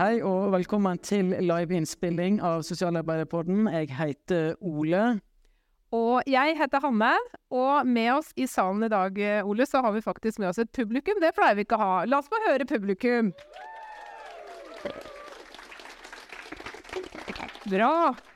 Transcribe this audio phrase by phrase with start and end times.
[0.00, 3.66] Hei og velkommen til liveinnspilling av Sosialarbeiderpodden.
[3.68, 5.02] Jeg heter Ole.
[5.92, 7.10] Og jeg heter Hanne,
[7.52, 10.70] og med oss i salen i dag, Ole, så har vi faktisk med oss et
[10.72, 11.20] publikum.
[11.20, 11.98] Det pleier vi ikke å ha.
[12.08, 13.28] La oss få høre publikum.
[17.68, 17.90] Bra.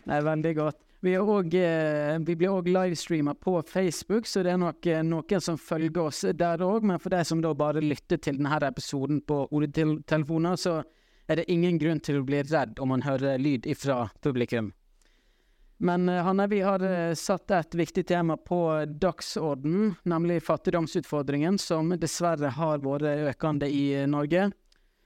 [0.04, 0.80] Det er veldig godt.
[1.00, 5.40] Vi, også, eh, vi blir òg livestreama på Facebook, så det er nok eh, noen
[5.40, 6.84] som følger oss der òg.
[6.84, 10.82] Men for de som da bare lytter til denne episoden på hodetelefoner, så
[11.26, 14.72] er det ingen grunn til å bli redd om man hører lyd ifra publikum.
[15.84, 21.92] Men eh, Hanne, vi har eh, satt et viktig tema på dagsorden, nemlig fattigdomsutfordringen, som
[21.98, 24.50] dessverre har vært økende i eh, Norge.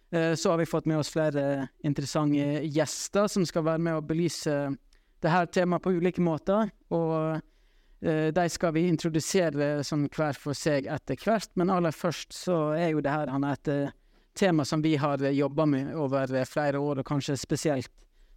[0.09, 4.55] Så har vi fått med oss flere interessante gjester som skal være med å belyse
[5.21, 6.71] dette temaet på ulike måter.
[6.97, 7.43] Og
[8.01, 11.53] de skal vi introdusere som hver for seg etter hvert.
[11.61, 13.93] Men aller først så er jo det her Hanne, et eh,
[14.39, 17.91] tema som vi har jobba med over eh, flere år, og kanskje spesielt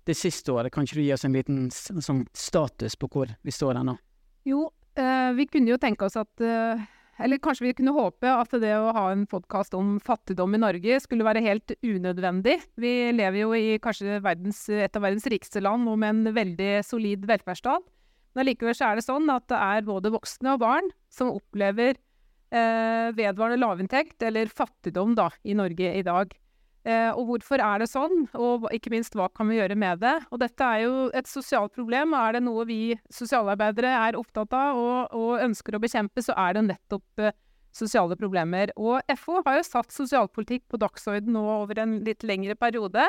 [0.10, 0.74] det siste året.
[0.74, 3.96] Kan ikke du gi oss en liten sånn status på hvor vi står her nå?
[4.50, 4.66] Jo,
[4.98, 6.82] eh, vi kunne jo tenke oss at eh,
[7.22, 10.96] Eller kanskje vi kunne håpe at det å ha en podkast om fattigdom i Norge
[11.04, 12.56] skulle være helt unødvendig.
[12.82, 16.72] Vi lever jo i kanskje verdens, et av verdens rikeste land og med en veldig
[16.88, 17.86] solid velferdsstat.
[18.34, 22.11] Men allikevel er det sånn at det er både voksne og barn som opplever eh,
[22.52, 26.34] vedvarende lavinntekt, eller fattigdom, da, i Norge i dag.
[26.82, 30.16] Eh, og hvorfor er det sånn, og ikke minst hva kan vi gjøre med det?
[30.34, 32.16] Og dette er jo et sosialt problem.
[32.18, 36.58] Er det noe vi sosialarbeidere er opptatt av og, og ønsker å bekjempe, så er
[36.58, 37.36] det nettopp eh,
[37.72, 38.74] sosiale problemer.
[38.82, 43.06] Og FO har jo satt sosialpolitikk på dagsorden nå over en litt lengre periode.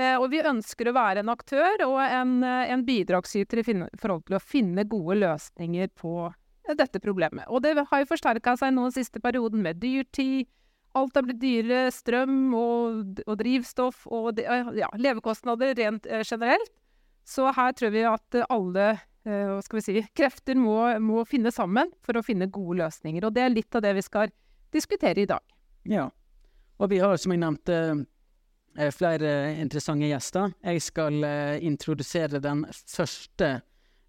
[0.00, 3.66] Eh, og vi ønsker å være en aktør og en, eh, en bidragsyter i
[4.00, 6.40] forhold til å finne gode løsninger på eh,
[6.78, 7.46] dette problemet.
[7.52, 10.48] Og det har jo forsterka seg nå den siste perioden med dyrtid.
[10.94, 11.90] Alt er blitt dyrere.
[11.92, 16.72] Strøm og, og drivstoff og ja, levekostnader rent eh, generelt.
[17.24, 18.88] Så her tror vi at alle
[19.24, 23.24] eh, vi si, krefter må, må finne sammen for å finne gode løsninger.
[23.24, 24.32] Og det er litt av det vi skal
[24.74, 25.42] diskutere i dag.
[25.88, 26.08] Ja.
[26.82, 27.78] Og vi har, som jeg nevnte,
[28.76, 30.54] eh, flere interessante gjester.
[30.64, 33.50] Jeg skal eh, introdusere den første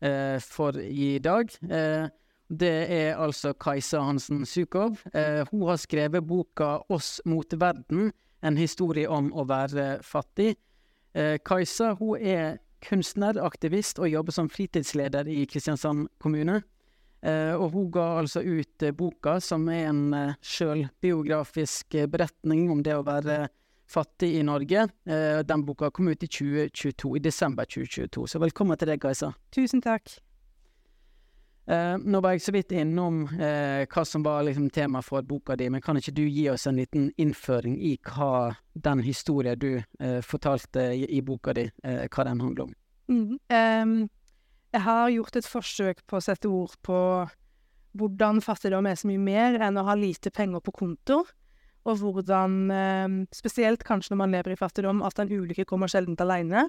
[0.01, 1.51] eh, for i dag.
[1.69, 2.07] Eh,
[2.49, 4.99] det er altså Kajsa Hansen Sukov.
[5.13, 8.11] Eh, hun har skrevet boka 'Oss mot verden',
[8.43, 10.55] en historie om å være fattig.
[11.15, 16.61] Eh, Kajsa hun er kunstner, aktivist og jobber som fritidsleder i Kristiansand kommune.
[17.23, 22.83] Eh, og hun ga altså ut eh, boka, som er en eh, sjølbiografisk beretning om
[22.83, 23.47] det å være
[23.89, 24.87] fattig i Norge.
[25.07, 28.27] Eh, den boka kom ut i 2022, i desember 2022.
[28.27, 29.33] Så velkommen til deg, Kajsa.
[29.55, 30.19] Tusen takk.
[31.67, 35.55] Eh, nå var jeg så vidt innom eh, hva som var liksom, tema for boka
[35.57, 38.51] di, men kan ikke du gi oss en liten innføring i hva
[38.85, 42.75] den historien du eh, fortalte i, i boka di, eh, hva den handler om?
[43.09, 43.39] Mm.
[43.49, 43.95] Um,
[44.75, 46.99] jeg har gjort et forsøk på å sette ord på
[47.95, 51.23] hvordan fattigdom er så mye mer enn å ha lite penger på konto,
[51.85, 56.17] og hvordan, em, spesielt kanskje når man lever i fattigdom, at en ulykke kommer sjelden
[56.19, 56.65] alene.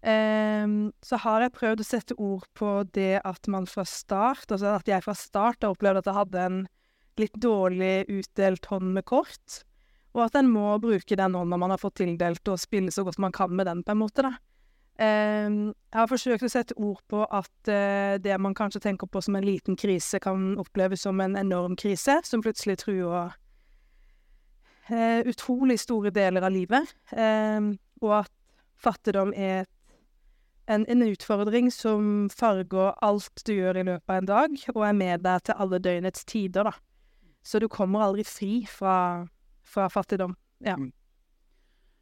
[0.00, 4.76] Em, så har jeg prøvd å sette ord på det at man fra start, altså
[4.78, 6.60] at jeg fra start har opplevd at jeg hadde en
[7.20, 9.60] litt dårlig utdelt hånd med kort,
[10.16, 13.20] og at en må bruke den hånda man har fått tildelt, og spille så godt
[13.20, 14.38] man kan med den, på en måte, da.
[15.00, 19.22] Um, jeg har forsøkt å sette ord på at uh, det man kanskje tenker på
[19.24, 23.32] som en liten krise, kan oppleves som en enorm krise, som plutselig truer
[24.90, 26.92] uh, utrolig store deler av livet.
[27.16, 28.32] um, og at
[28.80, 29.72] fattigdom er et
[30.70, 34.96] en, en utfordring som farger alt du gjør i løpet av en dag, og er
[34.96, 36.72] med deg til alle døgnets tider, da.
[37.42, 39.26] Så du kommer aldri fri fra,
[39.64, 40.34] fra fattigdom.
[40.64, 40.76] Ja.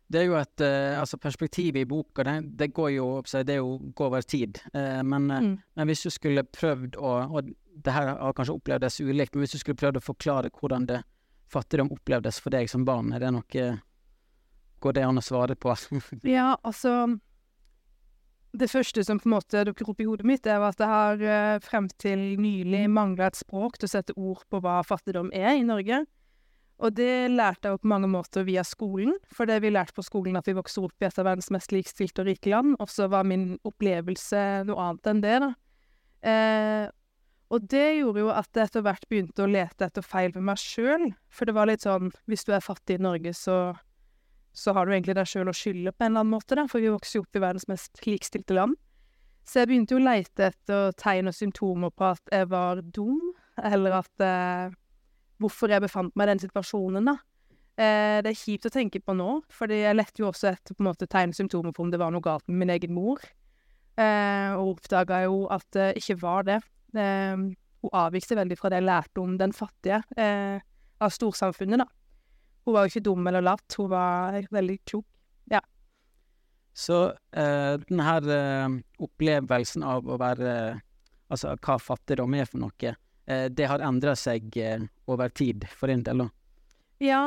[0.08, 3.08] Det er jo et eh, altså perspektivet i boka, det, det går jo
[3.44, 4.60] det jo går over tid.
[4.72, 5.58] Eh, men, eh, Mm.
[5.76, 7.50] men hvis du skulle prøvd å Og
[7.84, 11.02] det her har kanskje opplevdes ulikt, men hvis du skulle prøvd å forklare hvordan det
[11.52, 13.68] fattigdom opplevdes for deg som barn, er det noe
[14.80, 15.74] Går det an å svare på?
[16.24, 17.18] Ja, altså
[18.56, 21.20] Det første som på en måte dukker opp i hodet mitt, er at jeg har
[21.20, 25.58] eh, frem til nylig mangla et språk til å sette ord på hva fattigdom er
[25.58, 26.04] i Norge.
[26.78, 30.04] Og det lærte jeg jo på mange måter via skolen, for det vi lærte på
[30.06, 32.92] skolen at vi vokser opp i et av verdens mest likestilte og rike land, og
[32.92, 35.50] så var min opplevelse noe annet enn det, da.
[36.28, 36.86] Eh,
[37.48, 40.60] og det gjorde jo at jeg etter hvert begynte å lete etter feil ved meg
[40.60, 43.58] sjøl, for det var litt sånn hvis du er fattig i Norge, så
[44.52, 46.82] så har du egentlig deg sjøl å skylde på en eller annen måte, da, for
[46.82, 48.76] vi vokser jo opp i verdens mest likestilte land.
[49.48, 53.32] Så jeg begynte jo å leite etter tegn og symptomer på at jeg var dum,
[53.64, 54.76] eller at eh,
[55.38, 57.12] Hvorfor jeg befant meg i den situasjonen, da.
[57.78, 60.82] Eh, det er kjipt å tenke på nå, fordi jeg lette jo også etter på
[60.82, 63.22] en måte tegn og symptomer på om det var noe galt med min egen mor.
[63.94, 66.58] Eh, og oppdaga jo at det ikke var det.
[66.98, 67.44] Eh,
[67.78, 70.58] hun avvik veldig fra det jeg lærte om den fattige eh,
[70.98, 71.86] av storsamfunnet, da.
[72.68, 75.06] Hun var jo ikke dum eller lat, hun var veldig klok.
[76.78, 80.52] Så eh, den her eh, opplevelsen av å være
[81.28, 82.92] Altså hva fattigdom er for noe,
[83.28, 86.28] eh, det har endra seg eh, over tid for din del, da?
[87.04, 87.20] Ja,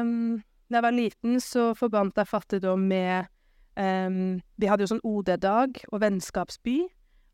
[0.00, 0.38] um,
[0.70, 3.28] da jeg var liten, så forbandt jeg fattigdom med
[3.76, 6.78] um, Vi hadde jo sånn OD-dag og vennskapsby.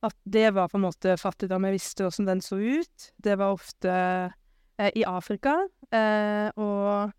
[0.03, 1.69] At det var på en måte fattigdom.
[1.69, 3.11] Jeg visste åssen den så ut.
[3.23, 5.61] Det var ofte eh, i Afrika.
[5.95, 7.15] Eh, og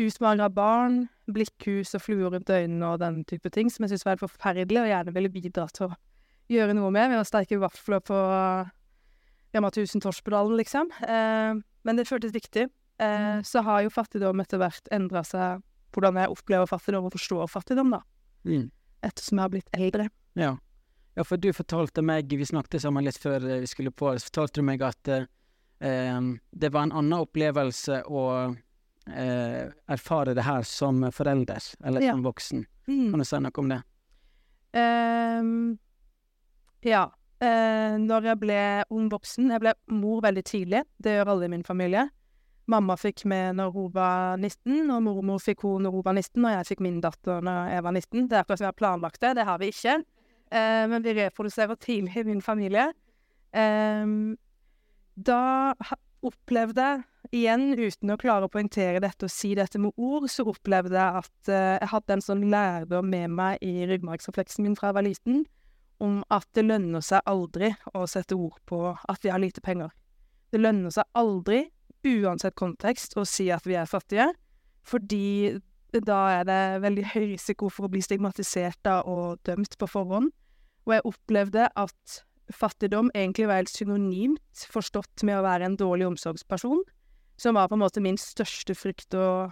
[0.00, 4.16] utmagra barn, blikkhus og fluer rundt øynene og den type ting, som jeg syntes var
[4.16, 5.96] helt forferdelig, og gjerne ville bidra til å
[6.50, 8.20] gjøre noe med ved å steike vafler på
[9.54, 10.90] Rema 1000 Torspedalen, liksom.
[11.02, 12.68] Eh, men det føltes viktig.
[13.02, 15.62] Eh, så har jo fattigdom etter hvert endra seg,
[15.94, 18.02] hvordan jeg opplever fattigdom og forstår fattigdom, da.
[18.46, 18.68] Mm.
[19.06, 20.08] Ettersom jeg har blitt eldre.
[20.38, 20.54] Ja.
[21.16, 24.30] ja, for du fortalte meg, vi snakket sammen litt før eh, vi skulle på, så
[24.30, 25.28] fortalte du meg at eh,
[25.86, 26.18] eh,
[26.50, 28.24] det var en annen opplevelse å
[29.12, 32.12] eh, erfare det her som forelder, eller Ja.
[32.12, 32.66] som voksen.
[32.88, 33.10] Mm.
[33.10, 33.82] Kan du si noe om det?
[34.74, 35.78] Um,
[36.82, 37.08] ja.
[37.40, 40.82] Uh, når jeg ble ung voksen Jeg ble mor veldig tidlig.
[41.00, 42.10] Det gjør alle i min familie.
[42.68, 46.44] Mamma fikk med når hun var 19, og mormor fikk hun når hun var 19,
[46.44, 48.28] og jeg fikk min datter når jeg var 19.
[48.28, 49.32] Det er akkurat som vi har planlagt det.
[49.36, 49.96] Det har vi ikke.
[50.52, 52.90] Uh, men vi reproduserer tidlig i min familie.
[53.56, 54.36] Um,
[55.16, 55.72] da
[56.26, 57.02] opplevde
[57.34, 61.22] igjen uten å klare å poengtere dette og si dette med ord, så opplevde jeg
[61.22, 65.06] at eh, jeg hadde en sånn lærdom med meg i ryggmargsrefleksen min fra jeg var
[65.06, 65.42] liten,
[66.00, 69.92] om at det lønner seg aldri å sette ord på at vi har lite penger.
[70.50, 71.66] Det lønner seg aldri,
[72.00, 74.30] uansett kontekst, å si at vi er fattige,
[74.88, 75.60] fordi
[76.06, 80.30] da er det veldig høy risiko for å bli stigmatisert da, og dømt på forhånd.
[80.86, 82.20] Og jeg opplevde at
[82.56, 86.82] fattigdom egentlig var helt synonymt forstått med å være en dårlig omsorgsperson,
[87.40, 89.50] som var på en måte min største frykt å,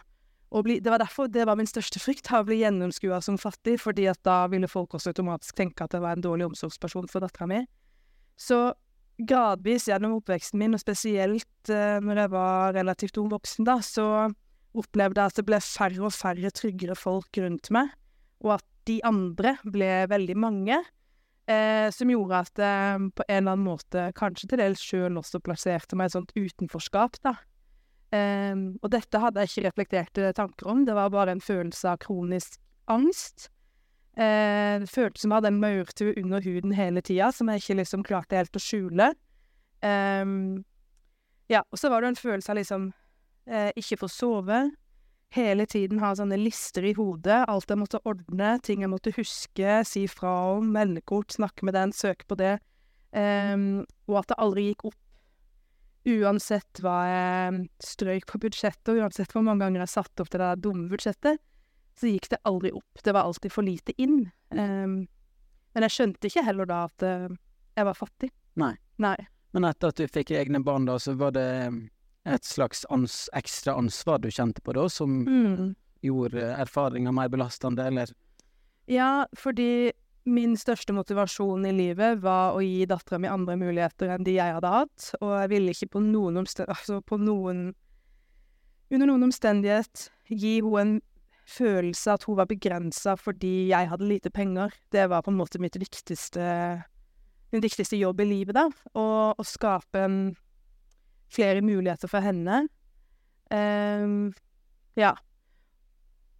[0.48, 3.78] å bli Det var derfor det var min største frykt, å bli gjennomskua som fattig,
[3.80, 7.24] fordi at da ville folk også automatisk tenke at jeg var en dårlig omsorgsperson for
[7.24, 7.62] dattera mi.
[8.38, 8.72] Så
[9.18, 14.28] gradvis gjennom oppveksten min, og spesielt eh, når jeg var relativt ung voksen, da, så
[14.78, 17.90] opplevde jeg at det ble færre og færre tryggere folk rundt meg,
[18.44, 20.78] og at de andre ble veldig mange.
[21.48, 25.40] Eh, som gjorde at jeg på en eller annen måte kanskje til dels sjøl også
[25.40, 27.38] plasserte meg i et sånt utenforskap, da.
[28.12, 32.02] Eh, og dette hadde jeg ikke reflekterte tanker om, det var bare en følelse av
[32.04, 32.60] kronisk
[32.92, 33.48] angst.
[34.18, 37.78] Eh, det føltes som jeg hadde en maurtue under huden hele tida, som jeg ikke
[37.80, 39.12] liksom klarte helt å skjule.
[39.86, 40.64] Ehm,
[41.48, 42.90] ja, og så var det en følelse av liksom
[43.46, 44.64] eh, ikke få sove.
[45.36, 49.82] Hele tiden ha sånne lister i hodet, alt jeg måtte ordne, ting jeg måtte huske,
[49.84, 52.54] si fra om, meldekort, snakke med den, søke på det.
[53.12, 54.98] Um, og at det aldri gikk opp.
[56.08, 60.40] Uansett hva jeg strøyk på budsjettet, og uansett hvor mange ganger jeg satte opp til
[60.40, 61.42] det der dumme budsjettet,
[61.98, 63.04] så gikk det aldri opp.
[63.04, 64.22] Det var alltid for lite inn.
[64.54, 65.02] Um,
[65.74, 67.28] men jeg skjønte ikke heller da at eh,
[67.76, 68.30] jeg var fattig.
[68.58, 68.72] Nei.
[68.98, 69.18] Nei.
[69.54, 71.48] Men etter at du fikk egne barn, da, så var det
[72.34, 75.74] et slags ans ekstra ansvar du kjente på da, som Mm.
[76.02, 78.12] gjorde erfaringa mer belastende, eller?
[78.88, 79.92] Ja, fordi
[80.28, 84.54] min største motivasjon i livet var å gi dattera mi andre muligheter enn de jeg
[84.54, 86.66] hadde hatt, og jeg ville ikke på noen omsten...
[86.68, 87.74] Altså på noen
[88.90, 91.00] Under noen omstendighet gi henne en
[91.48, 94.72] følelse at hun var begrensa fordi jeg hadde lite penger.
[94.92, 96.84] Det var på en måte mitt viktigste
[97.52, 98.66] Min viktigste jobb i livet, da.
[98.94, 100.36] Å skape en,
[101.32, 102.66] flere muligheter for henne.
[103.52, 104.32] Um,
[104.98, 105.14] ja.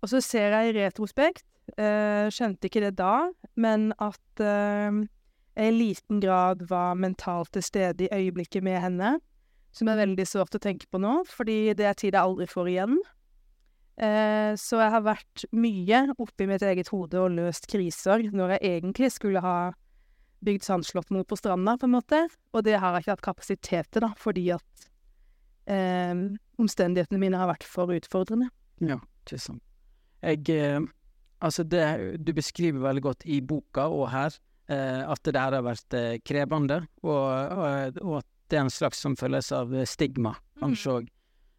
[0.03, 3.29] Og så ser jeg i retrospekt uh, skjønte ikke det da,
[3.61, 5.05] men at uh,
[5.59, 9.17] jeg i liten grad var mentalt til stede i øyeblikket med henne,
[9.75, 12.71] som er veldig sårt å tenke på nå, fordi det er tid jeg aldri får
[12.73, 12.99] igjen.
[13.99, 18.77] Eh, så jeg har vært mye oppi mitt eget hode og løst kriser når jeg
[18.77, 19.57] egentlig skulle ha
[20.45, 22.21] bygd sandslott mot på stranda, på en måte,
[22.55, 24.87] og det har jeg ikke hatt kapasitet til, da, fordi at
[25.71, 26.15] eh,
[26.59, 28.51] omstendighetene mine har vært for utfordrende.
[28.85, 29.65] Ja, ikke sant.
[30.23, 30.81] Jeg eh,
[31.39, 34.35] Altså, det du beskriver veldig godt i boka og her,
[34.67, 38.73] eh, at det der har vært eh, krevende, og, og, og at det er en
[38.73, 41.11] slags som føles av stigma, kanskje òg,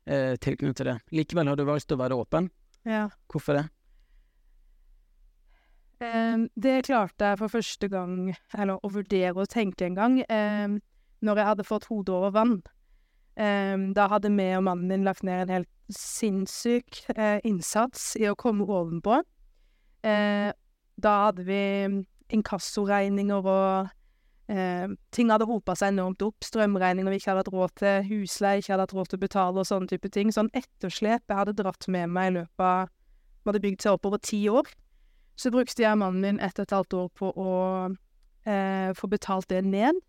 [0.10, 0.98] eh, tilknyttet til det.
[1.16, 2.50] Likevel har du valgt å være åpen.
[2.90, 3.06] Ja.
[3.32, 3.66] Hvorfor det?
[6.00, 10.78] Em, det klarte jeg for første gang, eller å vurdere og tenke en gang, em,
[11.22, 12.62] når jeg hadde fått hodet over vann.
[13.40, 18.28] Em, da hadde vi og mannen min lagt ned en helt sinnssyk eh, innsats i
[18.30, 19.22] å komme ovenpå.
[20.04, 21.62] Da hadde vi
[22.36, 23.90] inkassoregninger og
[24.52, 26.46] eh, ting hadde hopa seg enormt opp.
[26.46, 29.64] Strømregninger vi ikke hadde hatt råd til, husleie ikke hadde hatt råd til å betale
[29.64, 30.34] og sånne type ting.
[30.36, 32.90] Sånn etterslep jeg hadde dratt med meg i løpet av
[33.40, 34.68] Vi hadde bygd seg opp over ti år.
[35.40, 37.54] Så brukte jeg og mannen min ett og et halvt år på å
[38.44, 40.02] eh, få betalt det ned.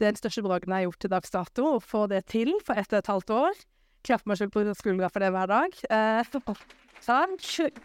[0.00, 2.54] Det er den største bragden jeg har gjort til dags dato, å få det til
[2.64, 3.60] for ett og et halvt år.
[4.04, 5.76] Klapper meg selv på skuldra for det hver dag.
[5.92, 6.32] Eh,
[7.04, 7.50] takk.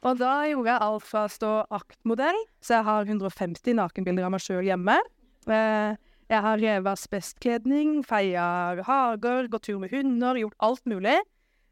[0.00, 4.32] Og da gjorde jeg alt fra å stå aktmodell, så jeg har 150 nakenbilder av
[4.32, 4.96] meg sjøl hjemme.
[5.44, 5.98] Eh,
[6.30, 8.44] jeg har revet asbestkledning, feia
[8.86, 11.18] hager, gått tur med hunder, gjort alt mulig.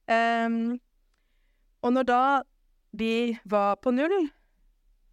[0.09, 0.81] Um,
[1.85, 2.23] og når da
[2.99, 4.29] de var på null,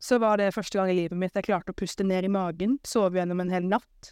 [0.05, 2.77] så var det første gang i livet mitt jeg klarte å puste ned i magen,
[2.85, 4.11] sove gjennom en hel natt.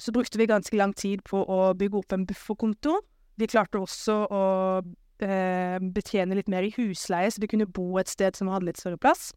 [0.00, 2.96] Så brukte vi ganske lang tid på å bygge opp en bufferkonto.
[3.38, 4.42] Vi klarte også å
[5.22, 8.80] eh, betjene litt mer i husleie, så vi kunne bo et sted som hadde litt
[8.80, 9.30] større plass.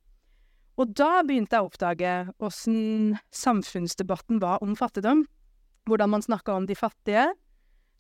[0.80, 5.28] Og da begynte jeg å oppdage åssen samfunnsdebatten var om fattigdom.
[5.86, 7.28] Hvordan man snakka om de fattige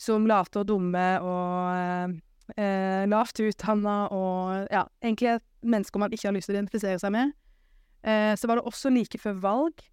[0.01, 2.15] som late og dumme og
[2.57, 7.13] eh, lavt utdanna og ja, egentlig mennesker man ikke har lyst til å identifisere seg
[7.13, 7.35] med.
[8.03, 9.85] Eh, så var det også like før valg.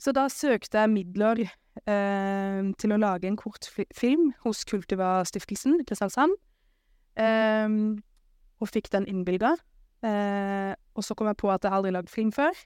[0.00, 6.34] Så da søkte jeg midler eh, til å lage en kortfilm hos Kultiva-stiftelsen i Kristiansand.
[7.16, 7.68] Eh,
[8.62, 9.56] og fikk den innvilga.
[10.02, 12.56] Uh, og så kom jeg på at jeg aldri lagd film før.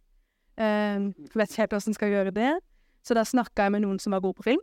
[0.56, 2.52] Um, vet ikke helt jeg skal gjøre det.
[3.04, 4.62] Så da snakka jeg med noen som var gode på film.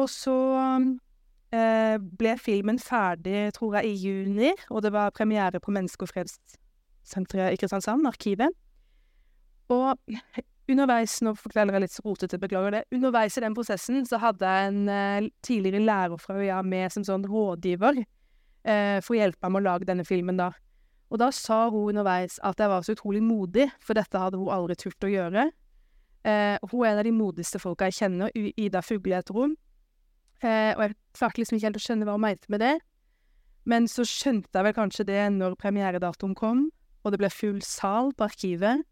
[0.00, 0.36] Og så
[0.70, 6.12] uh, ble filmen ferdig, tror jeg, i juni, og det var premiere på Menneske- og
[6.14, 8.56] fredssenteret i Kristiansand, Arkivet.
[9.70, 10.16] Og
[10.70, 14.70] underveis, nå forteller jeg litt rotete, beklager det, underveis i den prosessen så hadde jeg
[14.70, 18.02] en uh, tidligere lærer fra UiA med som sånn rådgiver
[18.64, 20.50] eh, for å hjelpe meg med å lage denne filmen, da.
[21.10, 24.52] Og da sa hun underveis at jeg var så utrolig modig, for dette hadde hun
[24.54, 25.48] aldri turt å gjøre.
[26.22, 29.56] Eh, hun er en av de modigste folka jeg kjenner, Ida Fugle heter hun.
[30.40, 32.76] Eh, og jeg klarte liksom ikke helt å skjønne hva hun mente med det.
[33.68, 36.68] Men så skjønte jeg vel kanskje det når premieredatoen kom,
[37.02, 38.86] og det ble full sal på Arkivet.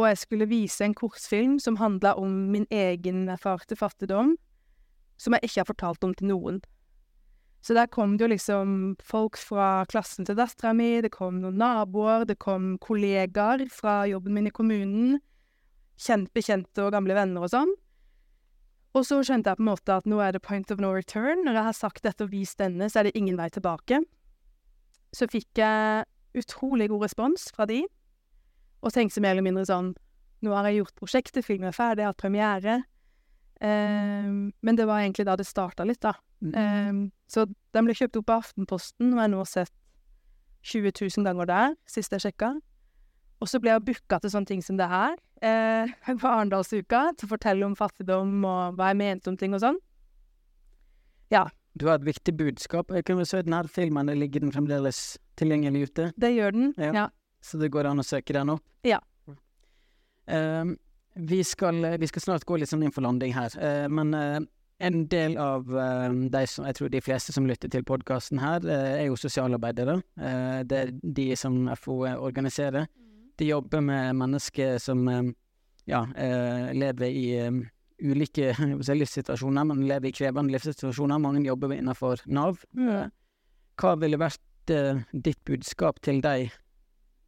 [0.00, 4.36] Og jeg skulle vise en kortfilm som handla om min egen erfarte fattigdom,
[5.20, 6.60] som jeg ikke har fortalt om til noen.
[7.60, 8.70] Så der kom det jo liksom
[9.04, 14.38] folk fra klassen til dattera mi, det kom noen naboer, det kom kollegaer fra jobben
[14.38, 15.18] min i kommunen,
[16.00, 17.74] kjent bekjente og gamle venner og sånn.
[18.96, 21.44] Og så skjønte jeg på en måte at nå er det point of no return.
[21.44, 24.00] Når jeg har sagt dette og vist denne, så er det ingen vei tilbake.
[25.14, 26.08] Så fikk jeg
[26.40, 27.84] utrolig god respons fra de,
[28.80, 29.92] og tenkte mer eller mindre sånn
[30.40, 32.74] Nå har jeg gjort prosjektet, filmen er ferdig, jeg har hatt premiere.
[33.60, 36.14] Um, men det var egentlig da det starta litt, da.
[36.40, 37.44] Um, så
[37.76, 39.74] den ble kjøpt opp av Aftenposten, og jeg har nå sett
[40.64, 42.54] 20 000 ganger der, sist jeg sjekka.
[43.40, 47.28] Og så ble jeg booka til sånne ting som det her eh, på Arendalsuka, til
[47.28, 49.80] å fortelle om fattigdom og hva jeg mente om ting og sånn.
[51.32, 51.46] Ja.
[51.78, 52.90] Du har et viktig budskap.
[52.96, 56.10] Jeg kunne se denne filmen, ligger den fremdeles tilgjengelig ute?
[56.20, 56.92] Det gjør den, ja.
[56.96, 57.08] ja.
[57.40, 58.64] Så det går an å søke den opp?
[58.86, 59.00] Ja.
[60.30, 60.76] Uh,
[61.14, 64.38] vi, skal, vi, skal, snart gå litt sånn inn for landing her, uh, men uh,
[64.80, 68.64] en del av uh, de som, jeg tror de fleste som lytter til podkasten her,
[68.64, 69.98] uh, er jo sosialarbeidere.
[70.16, 72.88] Uh, det er de som FO organiserer.
[72.88, 73.26] Mm.
[73.40, 75.04] De jobber med mennesker som
[75.88, 76.00] ja,
[76.76, 77.24] lever i
[78.04, 78.52] ulike
[79.00, 81.18] livssituasjoner, men lever i krevende livssituasjoner.
[81.18, 82.60] Mange jobber innenfor Nav.
[83.80, 86.52] Hva ville vært ditt budskap til deg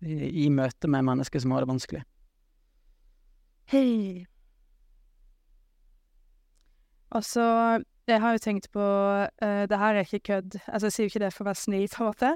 [0.02, 2.02] i, møte med mennesker som har det vanskelig?
[3.73, 4.26] Hei.
[7.12, 7.44] Altså,
[8.09, 11.12] jeg har jo tenkt på uh, Det her er ikke kødd, altså jeg sier jo
[11.12, 12.30] ikke det for å være snill, på en måte,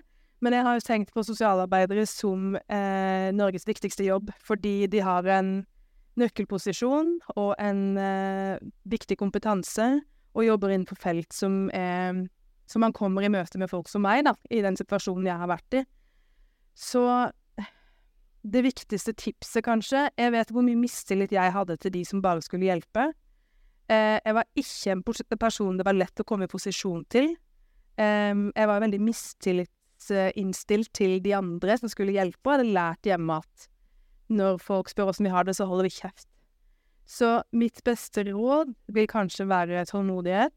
[0.45, 5.27] men jeg har jo tenkt på sosialarbeidere som uh, Norges viktigste jobb, fordi de har
[5.39, 5.57] en
[6.21, 9.89] nøkkelposisjon og en uh, viktig kompetanse,
[10.37, 12.27] og jobber inn på felt som er
[12.69, 15.49] Så man kommer i møte med folk som meg, da, i den situasjonen jeg har
[15.49, 15.83] vært i.
[16.75, 17.31] Så
[18.47, 22.45] det viktigste tipset, kanskje Jeg vet hvor mye mistillit jeg hadde til de som bare
[22.45, 23.09] skulle hjelpe.
[23.91, 25.03] Eh, jeg var ikke en
[25.39, 27.33] person det var lett å komme i posisjon til.
[27.99, 33.41] Eh, jeg var veldig mistillitinnstilt til de andre som skulle hjelpe, og hadde lært hjemme
[33.43, 33.69] at
[34.29, 36.29] når folk spør åssen vi har det, så holder vi kjeft.
[37.07, 40.55] Så mitt beste råd vil kanskje være tålmodighet,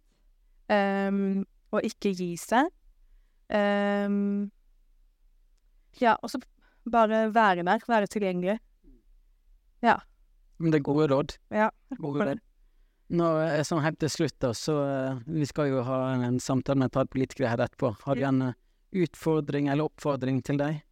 [0.74, 2.72] um, og ikke gi seg.
[3.54, 4.50] Um,
[6.02, 6.42] ja, og så
[6.92, 8.60] bare være der, være tilgjengelig.
[9.86, 9.98] Ja.
[10.60, 11.38] Men det er gode råd.
[11.56, 11.70] Ja.
[11.98, 12.44] Gode råd.
[13.10, 16.38] Nå, er sånn helt til slutt, da, så eh, Vi skal jo ha en, en
[16.44, 17.96] samtale med et par politikere her etterpå.
[18.04, 18.60] Har du en eh,
[19.02, 20.84] utfordring eller oppfordring til deg?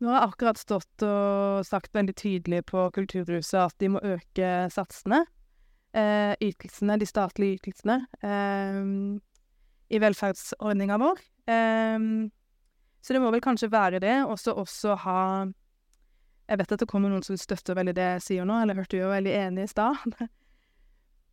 [0.00, 4.52] Nå har jeg akkurat stått og sagt veldig tydelig på Kulturhuset at de må øke
[4.72, 5.24] satsene.
[5.90, 8.78] Eh, ytelsene, de statlige ytelsene, eh,
[9.90, 11.24] i velferdsordninga vår.
[11.50, 11.98] Eh,
[13.00, 15.20] så det må vel kanskje være det, og så også ha
[16.50, 18.98] Jeg vet at det kommer noen som støtter veldig det jeg sier nå, eller hørte
[18.98, 20.16] jo veldig enig i stad.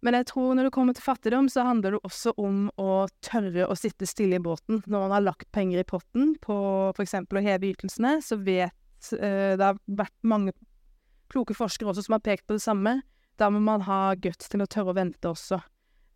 [0.05, 3.65] Men jeg tror når det kommer til fattigdom, så handler det også om å tørre
[3.65, 4.83] å sitte stille i båten.
[4.85, 6.57] Når man har lagt penger i potten på
[6.93, 10.53] for eksempel å heve ytelsene, så vet eh, Det har vært mange
[11.33, 12.99] kloke forskere også som har pekt på det samme.
[13.41, 15.59] Da må man ha guts til å tørre å vente også.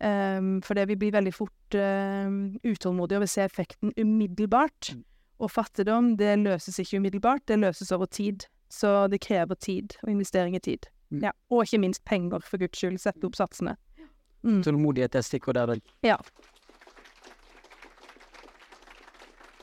[0.02, 2.30] Um, det vi blir veldig fort uh,
[2.66, 4.94] utålmodige og vil se effekten umiddelbart.
[5.42, 8.46] Og fattigdom, det løses ikke umiddelbart, det løses over tid.
[8.72, 10.86] Så det krever tid, og investering i tid.
[11.10, 11.24] Mm.
[11.26, 11.32] Ja.
[11.50, 12.96] Og ikke minst penger, for guds skyld.
[13.02, 13.76] Sette opp satsene.
[14.46, 14.62] Mm.
[14.64, 15.66] Tålmodighet er stikkord der.
[15.74, 15.82] vel.
[16.06, 16.16] Ja.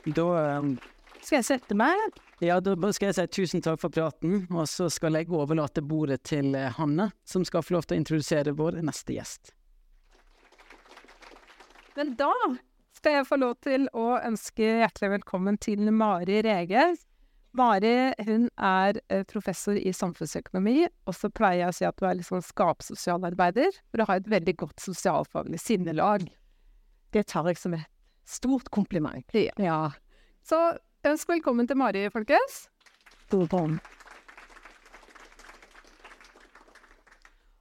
[0.06, 0.26] Da
[0.60, 0.76] um...
[1.20, 2.20] Skal jeg sette meg?
[2.40, 6.22] Ja, da skal jeg si tusen takk for praten, og så skal jeg overlate bordet
[6.30, 9.52] til eh, Hanne, som skal få lov til å introdusere vår neste gjest.
[11.98, 12.32] Men da
[13.00, 16.90] skal jeg få lov til å ønske hjertelig velkommen til Mari Rege.
[17.56, 17.94] Mari
[18.26, 22.20] hun er eh, professor i samfunnsøkonomi, og så pleier jeg å si at du er
[22.26, 26.28] sånn skapsosialarbeider, for du har et veldig godt sosialfaglig sinnelag.
[27.16, 27.88] Det tar jeg som et
[28.28, 29.24] stort kompliment.
[29.32, 29.56] Ja.
[29.58, 29.80] Ja.
[30.46, 30.60] Så
[31.08, 32.66] ønsk velkommen til Mari, folkens.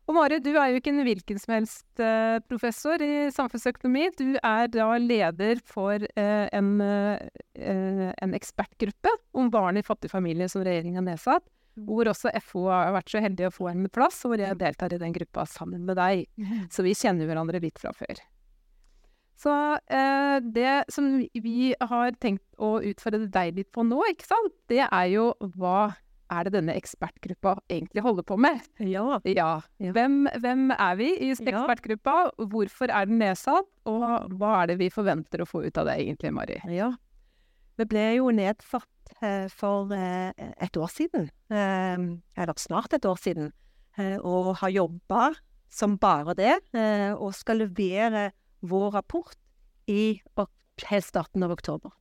[0.10, 4.08] Og Mari, du er jo ikke en hvilken som helst eh, professor i samfunnsøkonomi.
[4.18, 10.50] Du er da leder for eh, en, eh, en ekspertgruppe om barn i fattige familier
[10.50, 11.46] som regjeringen har nedsatt.
[11.86, 14.98] Hvor også FO har vært så heldig å få en plass, og hvor jeg deltar
[14.98, 16.26] i den gruppa sammen med deg.
[16.74, 18.26] Så vi kjenner hverandre litt fra før.
[19.40, 19.54] Så
[19.94, 24.82] eh, det som vi har tenkt å utfordre deg litt på nå, ikke sant, det
[24.90, 25.92] er jo hva
[26.30, 28.62] er det denne ekspertgruppa egentlig holder på med?
[28.84, 29.20] Ja.
[29.28, 29.50] Ja.
[29.80, 32.16] Hvem, hvem er vi i ekspertgruppa?
[32.52, 33.70] Hvorfor er den nedsatt?
[33.90, 34.06] Og
[34.38, 36.60] hva er det vi forventer å få ut av det egentlig, Mari?
[36.74, 36.94] ja.
[37.80, 42.02] Vi ble jo nedsatt eh, for eh, et år siden, eh,
[42.36, 43.54] eller snart et år siden,
[43.96, 45.30] eh, og har jobba
[45.72, 48.34] som bare det, eh, og skal levere
[48.68, 49.40] vår rapport
[49.88, 50.20] i
[50.90, 51.96] helt starten av oktober.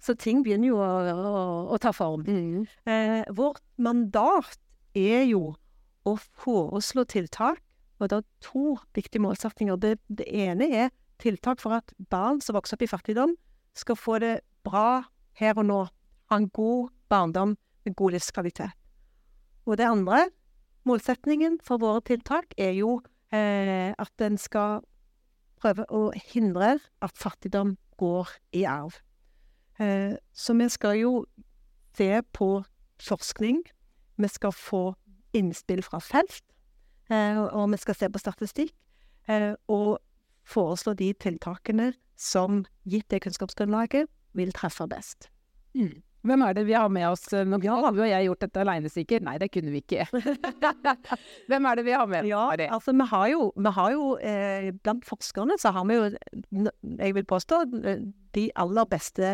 [0.00, 1.40] Så ting begynner jo å, å,
[1.74, 2.24] å ta form.
[2.88, 4.56] Eh, vårt mandat
[4.96, 5.54] er jo
[6.08, 7.60] å foreslå tiltak,
[8.00, 9.76] og det er to viktige målsettinger.
[9.76, 13.36] Det, det ene er tiltak for at barn som vokser opp i fattigdom,
[13.76, 15.02] skal få det bra
[15.38, 15.80] her og nå.
[16.30, 18.72] Ha en god barndom med god livskvalitet.
[19.68, 20.30] Og det andre,
[20.88, 23.02] målsetningen for våre tiltak, er jo
[23.34, 24.80] eh, at en skal
[25.60, 28.96] prøve å hindre at fattigdom går i arv.
[29.80, 31.12] Eh, så vi skal jo
[31.96, 32.50] se på
[33.00, 33.62] forskning.
[34.20, 34.84] Vi skal få
[35.32, 36.44] innspill fra felt.
[37.10, 38.74] Eh, og vi skal se på statistikk.
[39.28, 39.98] Eh, og
[40.44, 45.30] foreslå de tiltakene som, gitt det kunnskapsgrunnlaget, vil treffe best.
[46.20, 47.22] Hvem er det vi har med oss?
[47.32, 49.24] Nå har vi og jeg gjort dette aleine sikkert.
[49.24, 50.04] Nei, det kunne vi ikke.
[51.50, 54.68] Hvem er det vi har med Ja, altså vi har jo, vi har jo eh,
[54.84, 56.10] Blant forskerne så har vi jo,
[56.98, 57.62] jeg vil påstå,
[58.36, 59.32] de aller beste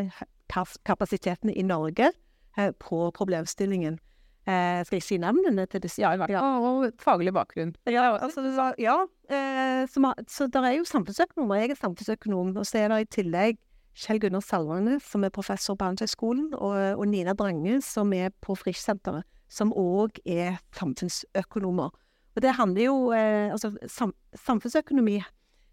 [0.48, 2.11] kapasitetene i Norge
[2.59, 3.98] eh, på problemstillingen.
[4.46, 5.98] Eh, skal jeg si navnene til disse?
[6.02, 6.66] Ja, i hvert fall.
[6.87, 7.74] Og faglig bakgrunn.
[7.90, 11.64] Ja, altså, ja eh, så, så det er jo samfunnsøkonomer.
[11.64, 12.56] Jeg er samfunnsøkonom.
[12.56, 13.59] Og så er det i tillegg
[13.96, 18.54] Kjell Gunnar Salvane som er professor på Handelshøyskolen, og, og Nina Drange, som er på
[18.54, 21.90] Frischsenteret, som òg er samfunnsøkonomer.
[22.37, 25.22] Og det handler jo eh, Altså, sam, samfunnsøkonomi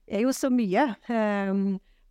[0.07, 0.95] er jo så mye.
[1.11, 1.53] eh,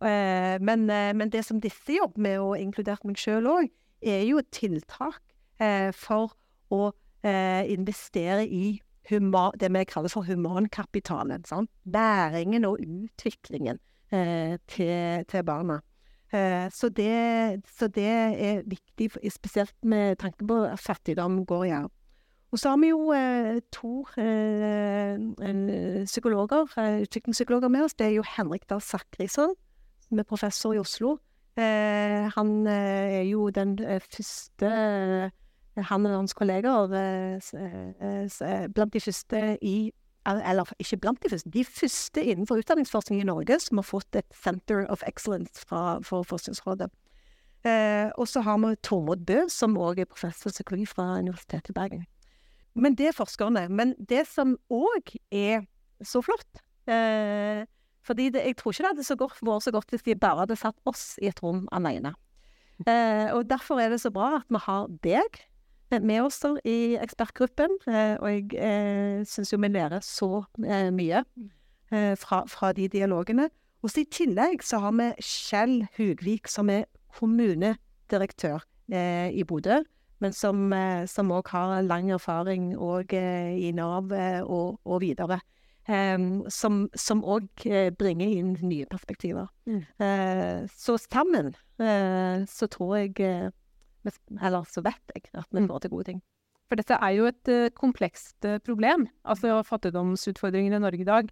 [0.03, 3.69] men, eh, men det som disse jobber med, og inkludert meg sjøl òg,
[4.03, 5.21] er jo tiltak
[5.63, 6.35] eh, for
[6.73, 6.91] å
[7.23, 11.45] eh, investere i human, det vi kaller for humankapitalen.
[11.47, 11.71] Sant?
[11.85, 13.79] Læringen og utviklingen
[14.11, 15.81] eh, til, til barna.
[16.33, 21.75] Eh, så, det, så det er viktig, spesielt med tanke på at fattigdom går i
[21.83, 21.91] arv.
[22.53, 25.17] Og så har vi jo eh, to eh,
[26.05, 27.95] psykologer, eh, utviklingspsykologer med oss.
[27.97, 29.55] Det er jo Henrik Dahl Sakrisson,
[30.19, 31.17] er professor i Oslo.
[31.57, 36.87] Eh, han eh, er jo den eh, første eh, Han og hans kolleger
[38.73, 39.91] blant de første i
[40.25, 44.29] eller ikke blant de første, de første innenfor utdanningsforskning i Norge som har fått et
[44.31, 46.87] Center of Excellence fra, for Forskningsrådet.
[47.67, 51.73] Eh, og så har vi Tormod Bø, som òg er professor i psykologi fra Universitetet
[51.73, 52.05] i Bergen.
[52.73, 53.67] Men det er forskerne.
[53.67, 55.65] Men det som òg er
[55.99, 57.63] så flott, Eh,
[58.03, 60.59] fordi jeg tror ikke det hadde så godt, vært så godt hvis de bare hadde
[60.59, 62.13] satt oss i et rom alene.
[62.87, 65.43] Eh, og derfor er det så bra at vi har deg
[66.01, 67.77] med oss der i ekspertgruppen.
[67.87, 71.23] Eh, og jeg eh, syns jo vi lærer så eh, mye
[71.93, 73.49] eh, fra, fra de dialogene.
[73.83, 76.87] Og så i tillegg så har vi Kjell Hugvik, som er
[77.17, 79.83] kommunedirektør eh, i Bodø.
[80.23, 84.13] Men som òg har lang erfaring òg i Nav
[84.47, 85.41] og, og videre.
[85.83, 87.65] Um, som òg
[87.99, 89.49] bringer inn nye perspektiver.
[89.67, 89.81] Mm.
[89.99, 91.49] Uh, så sammen
[91.81, 93.49] uh, så tror jeg uh,
[94.39, 96.21] Eller så vet jeg at vi får til gode ting.
[96.71, 101.29] For dette er jo et komplekst problem, altså fattigdomsutfordringer i Norge i dag.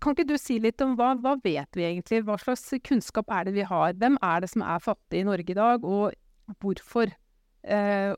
[0.00, 2.22] Kan ikke du si litt om hva, hva vet vi egentlig?
[2.26, 3.94] Hva slags kunnskap er det vi har?
[3.96, 6.12] Hvem er det som er fattig i Norge i dag, og
[6.60, 7.14] hvorfor?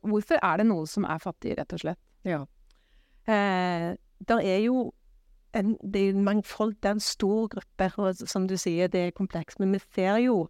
[0.06, 2.02] hvorfor er det noen som er fattig, rett og slett?
[2.26, 2.42] Ja.
[3.30, 3.96] Eh,
[4.28, 4.92] der er jo
[5.56, 9.16] en, det er mangfold, det er en stor gruppe, og som du sier, det er
[9.16, 9.60] komplekst.
[9.60, 10.44] Men vi ser jo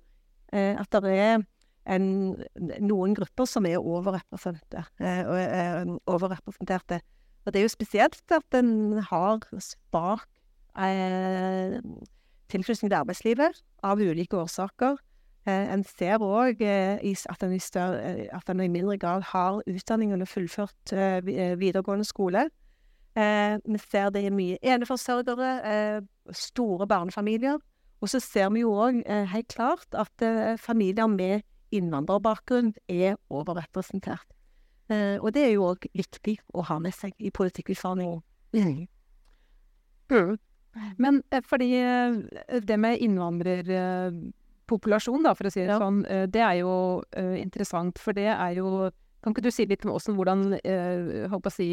[0.52, 1.42] eh, at det er
[1.90, 2.06] en,
[2.84, 4.84] noen grupper som er overrepresenterte.
[5.00, 7.00] Eh, eh, overrepresenterte.
[7.44, 10.26] Og det er jo spesielt at en har svak
[10.78, 11.78] eh,
[12.52, 14.98] tilknytning til arbeidslivet av ulike årsaker.
[15.48, 17.00] Eh, en ser òg eh,
[17.32, 17.42] at,
[18.50, 22.50] en i mindre grad har utdanning eller fullført videregående skole.
[23.20, 26.00] Eh, vi ser det er mye eneforsørgere, eh,
[26.32, 27.58] store barnefamilier.
[28.00, 33.16] Og så ser vi jo òg eh, helt klart at eh, familier med innvandrerbakgrunn er
[33.30, 34.26] overrepresentert.
[34.90, 38.20] Eh, og det er jo òg viktig å ha med seg i politikkutformingen.
[38.56, 38.86] Mm.
[40.10, 40.38] Mm.
[40.98, 41.84] Men eh, fordi
[42.66, 45.78] det med innvandrerpopulasjon, da, for å si det ja.
[45.82, 46.00] sånn,
[46.32, 46.72] det er jo
[47.36, 47.98] interessant.
[48.00, 51.66] For det er jo kan ikke du si litt om åssen hvordan eh, si,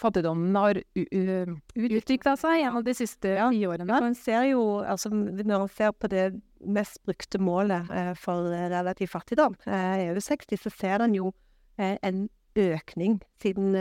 [0.00, 3.86] fattigdommen har utvikla seg gjennom de siste ja, tiårene?
[3.86, 6.32] Man ser jo, altså, når man ser på det
[6.66, 11.32] mest brukte målet eh, for relativ fattigdom, eh, EU60, så ser en jo
[11.78, 12.26] eh, en
[12.58, 13.76] økning siden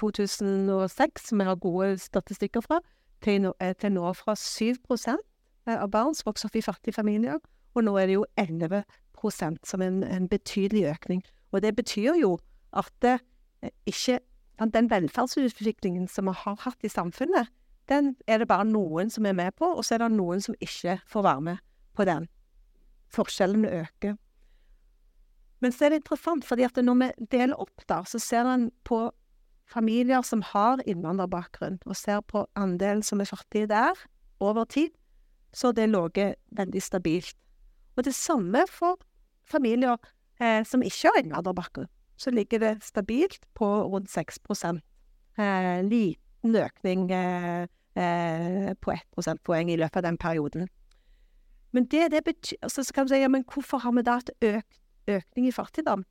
[0.00, 2.80] 2006, eh, som vi har gode statistikker fra,
[3.22, 4.74] til nå, eh, til nå fra 7
[5.66, 7.38] av barn som vokser opp i fattige familier,
[7.74, 11.22] og nå er det jo 11% som en, en betydelig økning.
[11.54, 12.38] Og det betyr jo
[12.74, 13.18] at eh,
[13.86, 14.20] ikke
[14.74, 17.48] Den velferdsutviklingen som vi har hatt i samfunnet,
[17.88, 20.54] den er det bare noen som er med på, og så er det noen som
[20.62, 21.56] ikke får være med
[21.94, 22.28] på den.
[23.10, 24.14] Forskjellene øker.
[25.60, 28.70] Men så er det interessant, fordi at når vi deler opp, da, så ser en
[28.84, 29.10] på
[29.66, 33.98] familier som har innvandrerbakgrunn, og ser på andelen som er fattige der,
[34.40, 34.94] over tid,
[35.52, 37.36] så har det ligget veldig stabilt.
[37.96, 39.02] Og det samme for
[39.44, 39.96] familier
[40.40, 44.38] eh, som ikke har innvandrerbakgrunn, så ligger det stabilt på rundt 6
[45.38, 47.66] eh, Liten økning eh,
[47.96, 50.68] eh, på 1 prosentpoeng i løpet av den perioden.
[51.72, 54.18] Men det, det betyr altså, Så kan du si ja, men hvorfor har vi da
[54.22, 56.04] et økt økning i fattigdom?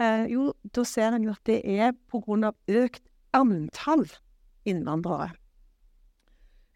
[0.00, 3.02] Eh, jo, da ser en jo at det er på grunn av økt
[3.36, 4.06] antall
[4.64, 5.34] innvandrere.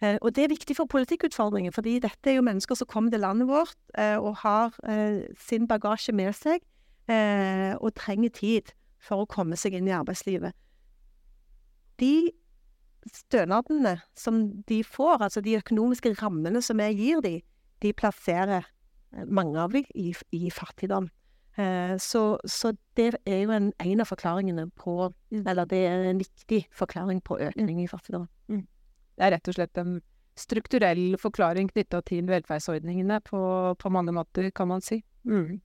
[0.02, 3.22] Eh, og det er viktig for politikkutfordringen, fordi dette er jo mennesker som kommer til
[3.22, 4.74] landet vårt og har
[5.38, 6.60] sin bagasje med seg,
[7.10, 10.54] eh, og trenger tid for å komme seg inn i arbeidslivet.
[12.00, 12.32] De
[13.12, 17.42] stønadene som de får, altså de økonomiske rammene som vi gir dem,
[17.84, 18.64] de plasserer
[19.26, 21.10] mange av dem i, i fattigdom.
[21.56, 24.96] Eh, så, så, det er jo en, en, av forklaringene på
[25.30, 25.44] mm.
[25.46, 28.26] Eller det er en viktig forklaring på økning i fattigdom.
[28.50, 28.64] Mm.
[29.14, 30.00] Det er rett og slett en
[30.34, 33.38] strukturell forklaring knytta til velferdsordningene på,
[33.78, 35.04] på, mange måter, kan man si.
[35.22, 35.60] Mm.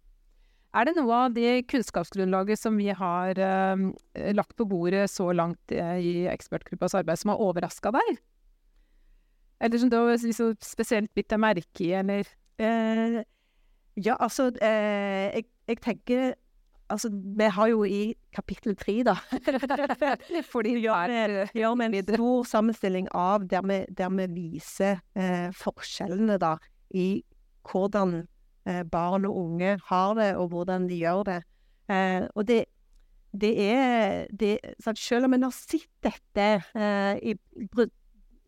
[0.70, 3.86] Er det noe av det kunnskapsgrunnlaget som vi har eh,
[4.38, 8.20] lagt på bordet så langt uh, i ekspertgruppas arbeid, som har overraska deg?
[9.60, 12.30] Eller som du liksom, spesielt bitt deg merke i, eller?
[12.62, 13.18] Eh,
[13.98, 16.32] ja, altså jeg, jeg, tenker
[16.90, 19.14] Altså, vi har jo i kapittel tre, da
[20.54, 21.12] Fordi vi gjør,
[21.54, 25.04] gjør vi en stor sammenstilling av der vi, der vi viser
[25.54, 26.56] forskjellene da
[26.90, 27.22] i
[27.70, 28.28] hvordan eh,
[28.92, 31.40] barn og unge har det, og hvordan de gjør det.
[31.90, 32.66] Eh, og det,
[33.32, 34.58] det er det,
[34.96, 37.36] Selv om en har sett dette eh, i
[37.72, 37.92] brudd,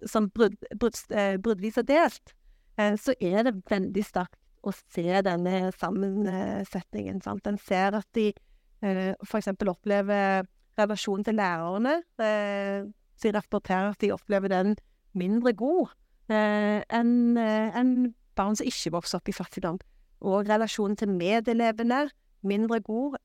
[0.06, 2.34] som brud, brudd, eh, bruddvis og delt,
[2.78, 7.22] eh, så er det veldig sterkt å se denne sammensetningen.
[7.22, 7.48] Sant?
[7.50, 9.54] En ser at de eh, f.eks.
[9.70, 10.46] opplever
[10.78, 12.02] relasjonen til lærerne.
[12.22, 12.90] Eh,
[13.22, 14.76] de rapporterer at de opplever den
[15.14, 15.92] mindre god
[16.32, 17.92] eh, enn en
[18.38, 19.78] barn som ikke vokser opp i fattigdom
[20.22, 22.06] og relasjonen til medelevene
[22.46, 23.18] mindre god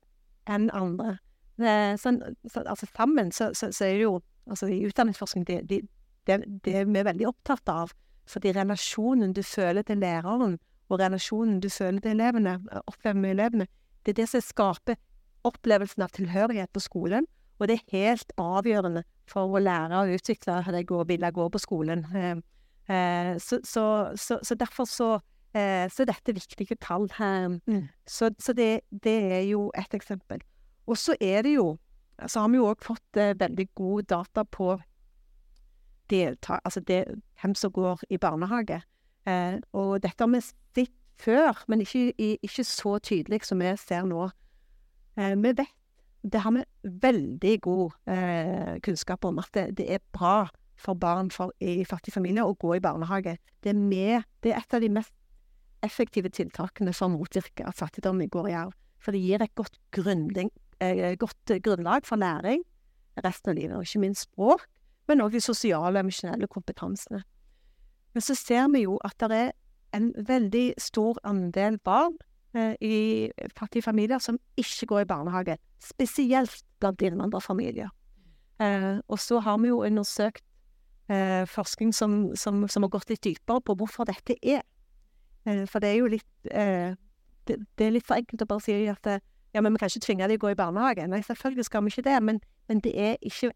[0.49, 1.17] enn andre.
[1.57, 2.13] Så,
[2.45, 5.79] så, altså sammen så, så, så, er det jo altså I utdanningsforskning det, det,
[6.27, 7.95] det, det er vi veldig opptatt av
[8.29, 10.57] Fordi relasjonen du føler til læreren,
[10.89, 13.67] og relasjonen du føler til elevene, opplever med elevene,
[14.05, 14.97] det er det som skaper
[15.47, 17.27] opplevelsen av tilhørighet på skolen.
[17.57, 21.61] Og det er helt avgjørende for å lære og utvikle deg og ville gå på
[21.61, 22.03] skolen.
[22.15, 22.35] Eh,
[22.93, 25.09] eh, så, så, så, så derfor så,
[25.57, 27.07] eh, så er dette viktige tall.
[27.67, 27.87] Mm.
[28.07, 30.43] Så, det, det, er jo et eksempel.
[30.87, 31.77] Og så er det jo
[32.27, 34.79] Så har vi jo òg fått veldig god data på
[36.09, 37.03] delta, altså det,
[37.41, 38.81] hvem som går i barnehage.
[39.73, 40.89] og dette har vi sett
[41.21, 44.29] før, men ikke, ikke så tydelig som vi ser nå.
[45.15, 45.77] vi vet
[46.31, 46.63] det har vi
[47.01, 52.13] veldig god eh, kunnskap om, at det, det, er bra for barn for, i fattige
[52.13, 53.37] familier å gå i barnehage.
[53.63, 55.13] Det er, med, det er et av de mest
[55.85, 58.73] effektive tiltakene for å motvirke at fattigdom går i arv.
[58.99, 62.63] For det gir et godt, grunnling, eh, godt grunnlag for læring
[63.23, 64.65] resten av livet, og ikke minst språk,
[65.07, 67.23] men òg de sosiale og emosjonelle kompetansene.
[68.13, 69.51] Men så ser vi jo at det er
[69.93, 72.17] en veldig stor andel barn
[72.57, 75.57] Eh, i fattige familier som ikke går i barnehage.
[75.83, 77.89] Spesielt blant innvandrerfamilier.
[78.59, 80.43] Eh, og så har vi jo undersøkt
[81.09, 84.63] eh, forskning som, som, som, har gått litt dypere på hvorfor dette er.
[85.47, 86.93] Eh, for det er jo litt eh,
[87.47, 89.23] det, det, er litt for enkelt å bare si at eh,
[89.55, 91.07] ja, men vi kan ikke tvinge dem å gå i barnehage.
[91.07, 93.53] Nei, selvfølgelig skal vi ikke det, men, men det er ikke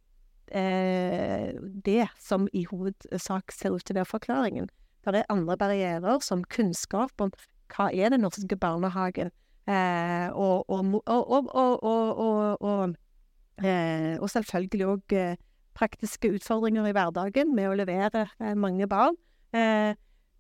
[0.52, 4.66] det som i hovedsak ser ut til å være forklaringen.
[5.06, 7.32] Det er andre barrierer, som kunnskap om
[7.72, 9.32] hva er den norske barnehagen?
[9.70, 12.96] Eh, og, og, og,
[13.64, 15.36] eh, og, selvfølgelig òg eh,
[15.78, 19.16] praktiske utfordringer i hverdagen med å levere eh, mange barn.
[19.54, 19.96] Eh, eh,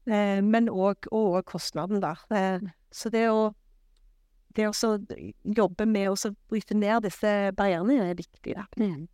[0.05, 1.05] men òg
[1.45, 2.15] kostnaden, da.
[2.89, 3.51] så det å
[4.55, 4.91] det å
[5.55, 8.55] jobbe med å bryte ned disse barrierene er viktig.
[8.57, 8.65] Da.
[8.81, 9.07] Mm.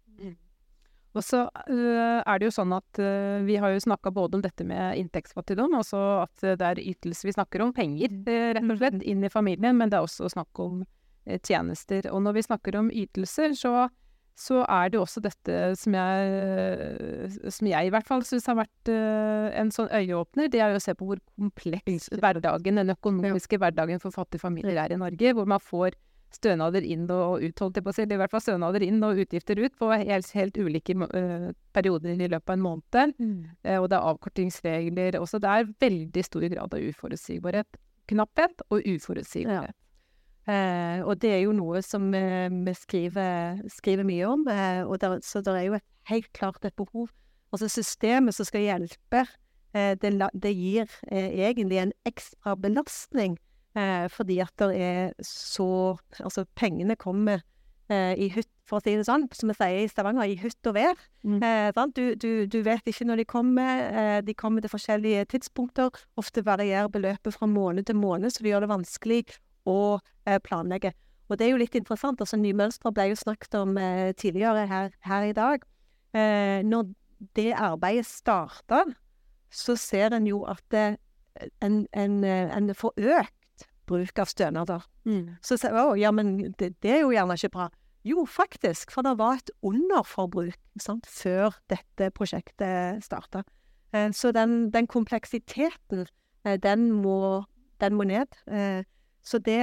[1.18, 4.44] Og så uh, er det jo sånn at uh, vi har jo snakka både om
[4.44, 8.82] dette med inntektsfattigdom, altså at det er ytelser vi snakker om, penger uh, rett og
[8.82, 10.84] slett, inn i familien, men det er også snakk om
[11.44, 12.06] tjenester.
[12.14, 13.88] Og når vi snakker om ytelser, så,
[14.38, 18.92] så er det også dette som jeg, som jeg i hvert fall syns har vært
[18.92, 24.14] en sånn øyeåpner, det er å se på hvor kompleks hverdagen, den økonomiske hverdagen for
[24.14, 25.98] fattige familier er i Norge, hvor man får
[26.34, 28.06] stønader inn og ut, holdt jeg på å si.
[28.06, 32.30] I hvert fall stønader inn og utgifter ut på helt, helt ulike uh, perioder i
[32.30, 33.18] løpet av en måned.
[33.18, 33.42] Mm.
[33.64, 35.42] Uh, og det er avkortingsregler også.
[35.44, 37.82] Det er veldig stor grad av uforutsigbarhet.
[38.12, 39.76] Knapphet og uforutsigbarhet.
[39.76, 39.87] Ja.
[40.48, 44.46] Uh, og det er jo noe som vi skriver, skriver, mye om.
[44.48, 47.10] Der, så det er jo et, helt klart et behov.
[47.52, 49.26] Altså systemet som skal hjelpe,
[49.76, 53.36] det, det gir egentlig en ekstra belastning
[53.78, 57.42] Eh, fordi at det er så Altså, pengene kommer
[57.90, 60.68] eh, i hytt, for å si det sånn, som vi sier i Stavanger, i hytt
[60.68, 60.98] og vær.
[61.24, 61.38] Mm.
[61.44, 63.84] Eh, du, du, du, vet ikke når de kommer.
[64.02, 65.94] Eh, de kommer til forskjellige tidspunkter.
[66.20, 69.22] Ofte varierer beløpet fra måned til måned, så det gjør det vanskelig
[69.68, 70.94] å eh, planlegge.
[71.28, 72.22] Og det er jo litt interessant.
[72.24, 75.66] altså Nye mønstre ble jo snakket om eh, tidligere her, her, i dag.
[76.66, 76.88] når
[77.36, 78.86] det arbeidet starta,
[79.52, 80.74] så ser en jo at
[81.62, 84.86] en, en, en får økt bruk av stønader.
[85.06, 85.36] Mm.
[85.46, 87.68] Så sier en ja, men det, det, er jo gjerne ikke bra.
[88.08, 93.44] Jo, faktisk, for det var et underforbruk sant, før dette prosjektet starta.
[93.96, 96.06] Eh, så den, den kompleksiteten,
[96.46, 97.44] eh, den, må,
[97.84, 98.40] den, må, ned.
[98.48, 98.84] Eh,
[99.28, 99.60] så, det,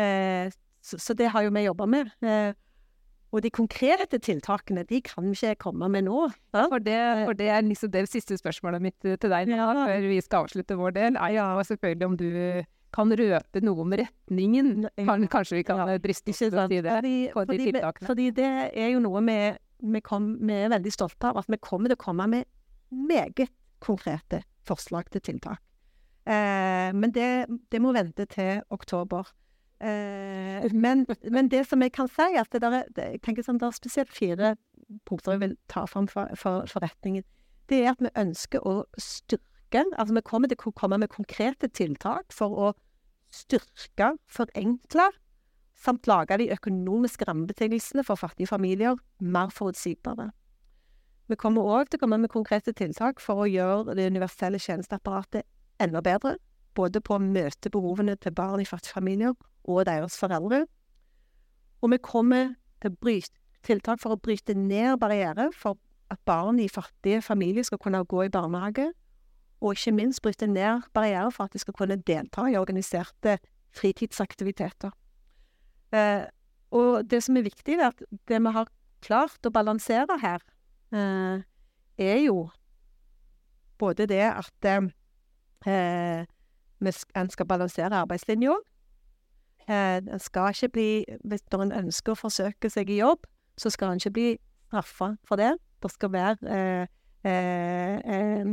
[0.00, 2.10] eh, så, så, det har jo vi jobba med.
[2.24, 2.52] Eh,
[3.30, 6.24] og de konkrete tiltakene, de kan vi ikke komme med nå.
[6.56, 6.64] Ja?
[6.64, 9.86] For, det, for, det, er liksom det siste spørsmålet mitt til deg nå, ja.
[9.86, 11.18] før vi skal avslutte vår del.
[11.20, 12.30] Er ja, selvfølgelig om du
[12.90, 14.88] kan røpe noe om retningen.
[14.98, 18.10] Kan, kanskje vi kan ja, driste oss til det fordi, på de tiltakene.
[18.10, 19.38] Fordi det er jo noe vi,
[19.94, 21.38] vi, kom, vi, er veldig stolte av.
[21.44, 22.48] At vi kommer til å komme med
[22.90, 25.62] meget konkrete forslag til tiltak.
[26.28, 29.28] Eh, men det, det, må vente til oktober.
[29.80, 33.60] Eh, men, men, det som jeg kan si, at det, der, det, jeg tenker sånn,
[33.60, 34.56] det er spesielt fire
[35.06, 37.24] punkter jeg vil ta fram for, for, for retningen.
[37.70, 41.10] Det er at vi ønsker å styrke styrke Altså vi kommer til å komme med
[41.10, 42.72] konkrete tiltak for å
[43.30, 45.10] styrke, forenkle,
[45.76, 50.32] samt lage de økonomiske rammebetingelsene for fattige familier mer forutsigbare.
[51.28, 55.46] Vi kommer òg til å komme med konkrete tiltak for å gjøre det universelle tjenesteapparatet
[55.80, 56.36] enda bedre,
[56.74, 60.64] både på å møte behovene til barn i fattige familier og deres foreldre.
[61.80, 65.76] Og vi kommer til bryte tiltak for å bryte ned barrierer for
[66.10, 68.90] at barn i fattige familier skal kunne gå i barnehage,
[69.60, 73.36] og ikke minst bryte ned barrierer for at de skal kunne delta i organiserte
[73.76, 74.94] fritidsaktiviteter.
[75.92, 76.24] Eh,
[76.70, 78.70] og det som er viktig, er at det vi har
[79.04, 80.40] klart å balansere her,
[80.94, 81.42] eh,
[81.98, 82.48] er jo
[83.78, 84.88] både det at eh,
[85.66, 86.24] eh,
[87.16, 88.56] en skal balansere arbeidslinja.
[89.68, 93.26] Eh, en skal ikke bli Hvis en ønsker å forsøke seg i jobb,
[93.58, 94.28] så skal en ikke bli
[94.70, 95.56] straffa for det.
[95.82, 96.86] Det skal være eh,
[97.24, 98.46] eh, eh,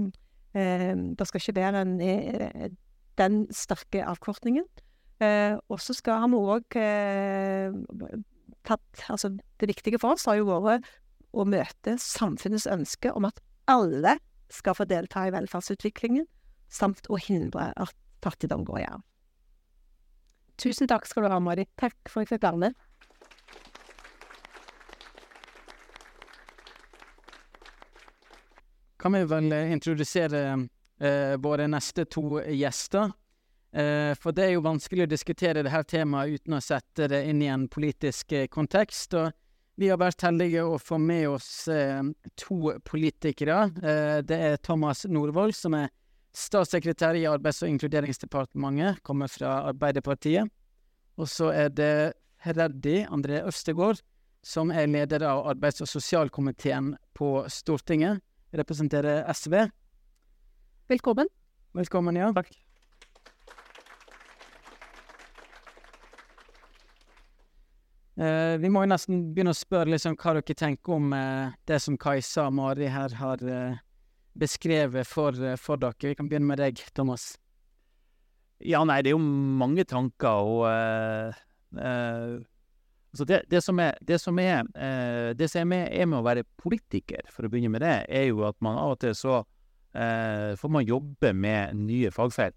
[0.54, 2.70] eh, Det skal ikke være en, eh,
[3.18, 4.66] den sterke avkortningen.
[5.20, 7.74] Eh, og så skal vi òg eh,
[8.68, 10.86] tatt Altså, det viktige for oss har jo vært
[11.34, 14.18] å møte samfunnets ønske om at alle
[14.54, 16.26] skal få delta i velferdsutviklingen,
[16.70, 19.06] samt å hindre at fattigdom går i arv.
[20.58, 21.68] Tusen takk skal du ha, Mari.
[21.78, 22.84] Takk for at jeg fikk være med.
[29.08, 30.68] kan vi vel introdusere
[31.00, 33.12] eh, våre neste to gjester.
[33.72, 37.44] Eh, for det er jo vanskelig å diskutere dette temaet uten å sette det inn
[37.44, 39.16] i en politisk eh, kontekst.
[39.16, 39.32] Og
[39.80, 42.02] vi har vært heldige å få med oss eh,
[42.36, 43.62] to politikere.
[43.80, 45.92] Eh, det er Thomas Norvoll, som er
[46.38, 50.52] statssekretær i Arbeids- og inkluderingsdepartementet, kommer fra Arbeiderpartiet.
[51.18, 54.04] Og så er det Freddy André Østegård,
[54.46, 58.22] som er leder av arbeids- og sosialkomiteen på Stortinget
[58.54, 59.68] representerer SV.
[60.88, 61.28] Velkommen.
[61.76, 62.32] Velkommen, ja.
[62.32, 62.54] Takk.
[68.18, 71.78] Eh, vi må jo nesten begynne å spørre liksom hva dere tenker om eh, det
[71.84, 73.84] som Kajsa og Mari her har eh,
[74.40, 76.12] beskrevet for, for dere.
[76.12, 77.36] Vi kan begynne med deg, Thomas.
[78.64, 81.36] Ja, nei, det er jo mange tanker, og uh,
[81.78, 82.38] uh,
[83.14, 86.24] altså det, det som er, det som er, uh, det som er med, er med
[86.24, 89.16] å være politiker, for å begynne med det, er jo at man av og til
[89.18, 89.44] så
[89.98, 92.54] får man jobbe med nye fagfelt.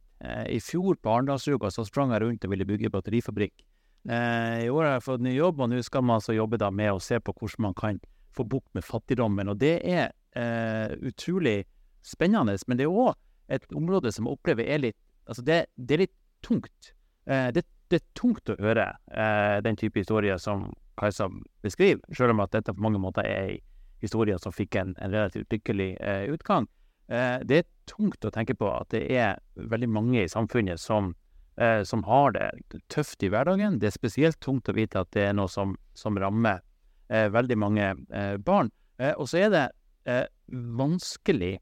[0.53, 3.62] I fjor på Arendalsuka så sprang jeg rundt og ville bygge batterifabrikk.
[4.05, 6.93] I år har jeg fått ny jobb, og nå skal man altså jobbe da med
[6.93, 8.03] å se på hvordan man kan
[8.37, 9.49] få bukt med fattigdommen.
[9.49, 11.64] Og det er eh, utrolig
[12.07, 13.14] spennende, men det er òg
[13.51, 16.88] et område som jeg opplever er litt Altså, det, det er litt tungt.
[17.31, 17.62] Eh, det,
[17.93, 20.64] det er tungt å høre eh, den type historier som
[20.99, 21.29] Kajsa
[21.62, 23.61] beskriver, selv om at dette på mange måter er ei
[24.03, 26.66] historie som fikk en, en relativt lykkelig eh, utgang.
[27.12, 29.38] Eh, det er tungt å tenke på at det er
[29.71, 31.12] veldig mange i samfunnet som,
[31.61, 32.49] eh, som har det
[32.93, 33.79] tøft i hverdagen.
[33.79, 36.62] Det er spesielt tungt å vite at det er noe som, som rammer
[37.11, 38.73] eh, veldig mange eh, barn.
[38.99, 39.66] Eh, og så er det
[40.07, 41.59] eh, vanskelig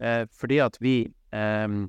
[0.00, 0.96] eh, fordi at vi
[1.32, 1.82] eh,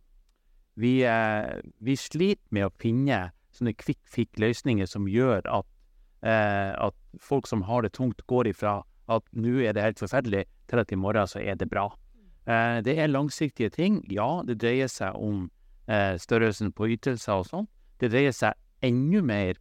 [0.75, 5.67] vi, eh, vi sliter med å finne sånne kvikk-fikk-løsninger som gjør at,
[6.25, 10.45] eh, at folk som har det tungt, går ifra at nå er det helt forferdelig,
[10.67, 11.91] til at i morgen så er det bra.
[12.47, 14.01] Eh, det er langsiktige ting.
[14.09, 15.49] Ja, det dreier seg om
[15.83, 17.65] størrelsen på ytelser og sånn.
[17.99, 18.55] Det dreier seg
[18.87, 19.57] enda mer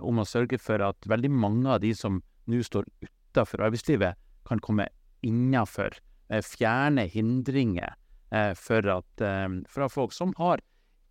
[0.00, 4.16] om å sørge for at veldig mange av de som nå står utenfor arbeidslivet,
[4.48, 4.86] kan komme
[5.26, 5.98] innenfor.
[6.30, 7.94] Eh, fjerne hindringer
[8.30, 10.62] eh, for, at, for fra folk som har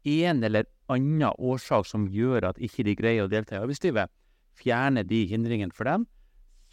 [0.05, 4.11] en eller annen årsak som gjør at ikke de greier å delta i arbeidslivet.
[4.55, 6.05] Fjerne de hindringene for dem.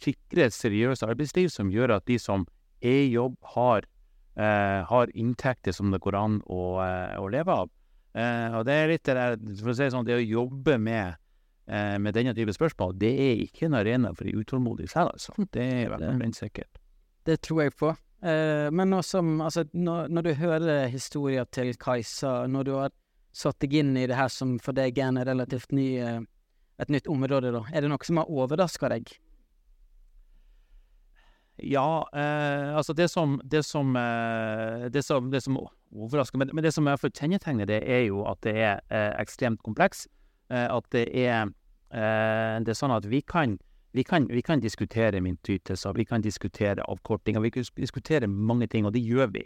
[0.03, 2.45] Sikre et seriøst arbeidsliv som gjør at de som
[2.83, 3.87] er i jobb, har,
[4.35, 7.69] eh, har inntekter som det går an å, eh, å leve av.
[8.13, 11.15] Eh, og det er litt det der, for å si sånn, det å jobbe med,
[11.67, 15.33] eh, med denne type spørsmål, det er ikke en arena for de utålmodige selv, altså.
[15.51, 16.82] Det er fall brennsikkert.
[17.23, 17.93] Det tror jeg på.
[18.23, 22.95] Eh, men nå som, altså, når, når du hører historier til Kajsa, når du har
[23.33, 26.21] satt deg inn i det her som for deg er en relativt ny, eh,
[26.83, 29.15] et nytt område, da, er det noe som har overraska deg?
[31.63, 36.65] Ja, eh, altså det som, det som, eh, det som, det som overrasker, men, men
[36.65, 40.07] det som iallfall kjennetegner det, er jo at det er eh, ekstremt kompleks.
[40.49, 41.53] Eh, at det er,
[41.93, 43.59] det er sånn at vi kan,
[43.93, 48.87] vi kan, vi kan diskutere myntytelser, vi kan diskutere avkortinger, vi kan diskutere mange ting,
[48.89, 49.43] og det gjør vi.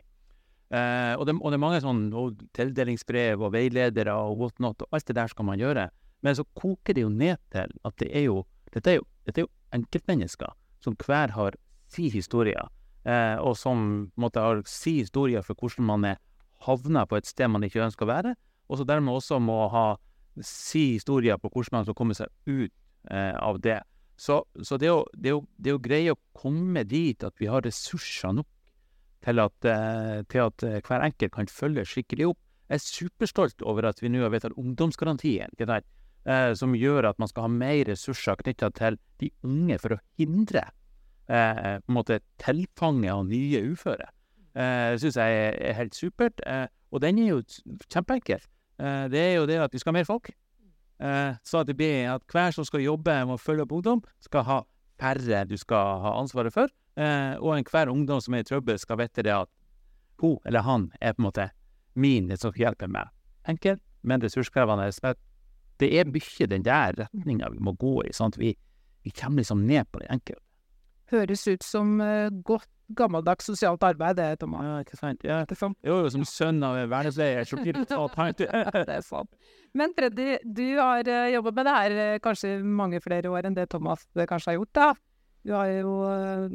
[0.71, 4.95] Eh, og, det, og det er mange sånn og tildelingsbrev og veiledere og whatnot, og
[4.95, 5.89] alt det der skal man gjøre.
[6.23, 8.41] Men så koker det jo ned til at det er jo,
[8.73, 11.59] dette er jo, dette er jo enkeltmennesker som hver har
[11.91, 12.63] si historie,
[13.07, 13.83] eh, og som
[14.15, 16.23] måtte ha si historie for hvordan man er
[16.63, 18.35] havna på et sted man ikke ønsker å være,
[18.67, 19.87] og så dermed også må ha
[20.43, 22.71] si historie på hvordan man skal komme seg ut
[23.11, 23.79] eh, av det.
[24.17, 27.65] Så, så det, å, det, å, det å greie å komme dit at vi har
[27.65, 28.49] ressurser nok
[29.25, 32.39] til at, eh, til at eh, hver enkelt kan følge skikkelig opp.
[32.67, 35.87] Jeg er superstolt over at vi nå har vedtatt ungdomsgarantien, sant?
[36.27, 39.99] Eh, som gjør at man skal ha mer ressurser knytta til de unge for å
[40.19, 40.65] hindre
[41.31, 44.09] eh, på en måte tilfanget av nye uføre.
[44.57, 45.37] Eh, det syns jeg
[45.69, 46.41] er helt supert.
[46.43, 47.39] Eh, og den er jo
[47.87, 48.43] kjempeenkel.
[48.81, 50.33] Eh, det er jo det at vi skal ha mer folk.
[50.99, 54.45] Eh, så til blir at hver som skal jobbe med å følge opp ungdom, skal
[54.47, 54.57] ha
[54.97, 56.73] færre du skal ha ansvaret for.
[56.97, 59.51] Eh, og enhver ungdom som er i trøbbel, skal vite det at
[60.21, 61.49] hun eller han er på en måte
[61.93, 63.09] min som hjelper meg.
[63.47, 64.89] Enkelt, men ressurskrevende.
[65.77, 68.13] Det er mye den der retninga vi må gå i.
[68.13, 68.55] sånn at vi,
[69.05, 70.46] vi kommer liksom ned på det enkelte.
[71.11, 74.63] Høres ut som eh, godt gammeldags sosialt arbeid, det, Thomas.
[74.63, 75.23] Ja, ikke sant?
[75.27, 75.41] Ja.
[75.47, 75.77] Det er sant.
[75.85, 77.43] Jo, som sønn av en vernepleier
[78.87, 79.31] det er sant.
[79.77, 83.57] Men Freddy, du har uh, jobbet med det her eh, kanskje mange flere år enn
[83.57, 84.87] det Thomas eh, kanskje har gjort, da.
[85.47, 86.47] Du har jo eh,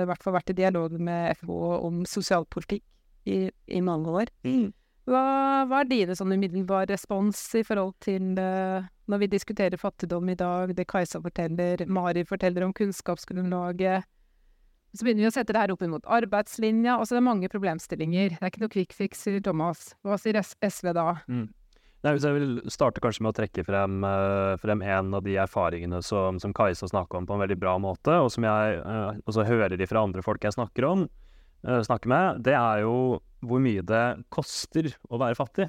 [0.00, 1.56] i hvert fall vært i dialog med FH
[1.88, 2.84] om sosialpolitikk
[3.28, 4.32] i, i mange år.
[5.10, 5.22] Hva,
[5.68, 10.38] hva er dine sånn umiddelbar respons i forhold til eh, når vi diskuterer fattigdom i
[10.38, 14.06] dag, det Kajsa forteller, Mari forteller om kunnskapsgrunnlaget?
[14.90, 17.50] Så begynner vi å sette det her opp mot arbeidslinja, og så er det mange
[17.50, 18.34] problemstillinger.
[18.34, 19.92] Det er ikke noe quick fix, sier Thomas.
[20.06, 21.12] Hva sier SV da?
[22.00, 25.34] Nei, hvis jeg vil starte kanskje med å trekke frem, uh, frem en av de
[25.42, 29.18] erfaringene som, som Kajsa snakker om på en veldig bra måte, og som jeg uh,
[29.28, 31.04] også hører ifra andre folk jeg snakker om,
[31.68, 35.68] uh, snakker med, det er jo hvor mye det koster å være fattig.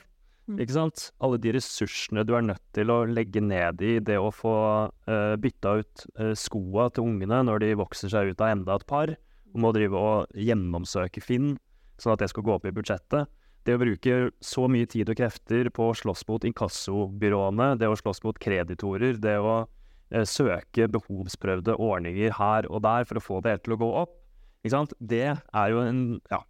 [0.50, 0.58] Mm.
[0.64, 1.10] Ikke sant?
[1.22, 4.56] Alle de ressursene du er nødt til å legge ned i det å få
[4.90, 8.88] uh, bytta ut uh, skoa til ungene når de vokser seg ut av enda et
[8.90, 9.14] par,
[9.52, 11.54] og må drive og gjennomsøke Finn,
[12.02, 13.30] sånn at det skal gå opp i budsjettet.
[13.68, 18.00] Det å bruke så mye tid og krefter på å slåss mot inkassobyråene, det å
[18.00, 23.44] slåss mot kreditorer, det å uh, søke behovsprøvde ordninger her og der for å få
[23.46, 24.18] det til å gå opp,
[24.62, 24.98] ikke sant?
[25.00, 26.42] det er jo en ja,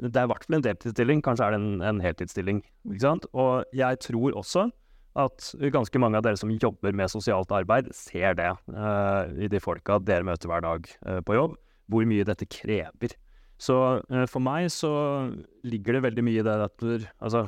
[0.00, 2.62] det er i hvert fall en deltidsstilling, kanskje er det en, en heltidsstilling.
[2.88, 3.26] Ikke sant?
[3.36, 4.70] Og jeg tror også
[5.20, 9.60] at ganske mange av dere som jobber med sosialt arbeid, ser det uh, i de
[9.60, 11.58] folka dere møter hver dag uh, på jobb,
[11.92, 13.16] hvor mye dette krever.
[13.60, 14.92] Så uh, for meg så
[15.68, 16.86] ligger det veldig mye i det at
[17.20, 17.46] altså,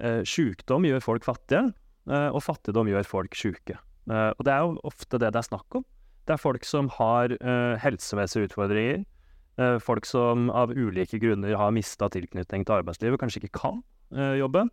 [0.00, 1.74] sjukdom gjør folk fattige,
[2.08, 3.74] og fattigdom gjør folk sjuke.
[4.08, 5.84] Og det er jo ofte det det er snakk om.
[6.24, 7.34] Det er folk som har
[7.82, 9.02] helsemessige utfordringer,
[9.82, 13.80] folk som av ulike grunner har mista tilknytning til arbeidslivet, kanskje ikke kan
[14.16, 14.66] uh, jobbe,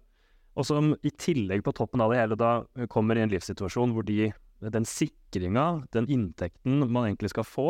[0.58, 3.94] og som i tillegg på toppen av det hele da eh, kommer i en livssituasjon
[3.94, 4.32] hvor de,
[4.64, 7.68] den sikringa, den inntekten man egentlig skal få,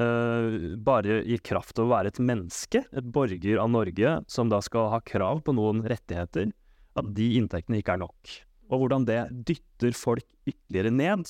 [0.00, 0.56] uh,
[0.86, 4.90] bare i kraft av å være et menneske, et borger av Norge, som da skal
[4.94, 6.52] ha krav på noen rettigheter,
[6.96, 8.36] at de inntektene ikke er nok.
[8.72, 11.28] Og hvordan det dytter folk ytterligere ned,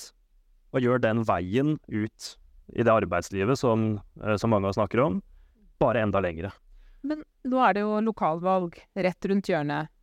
[0.71, 2.33] og gjør den veien ut
[2.75, 5.21] i det arbeidslivet som, eh, som mange snakker om,
[5.79, 6.51] bare enda lengre.
[7.07, 9.93] Men nå er det jo lokalvalg rett rundt hjørnet.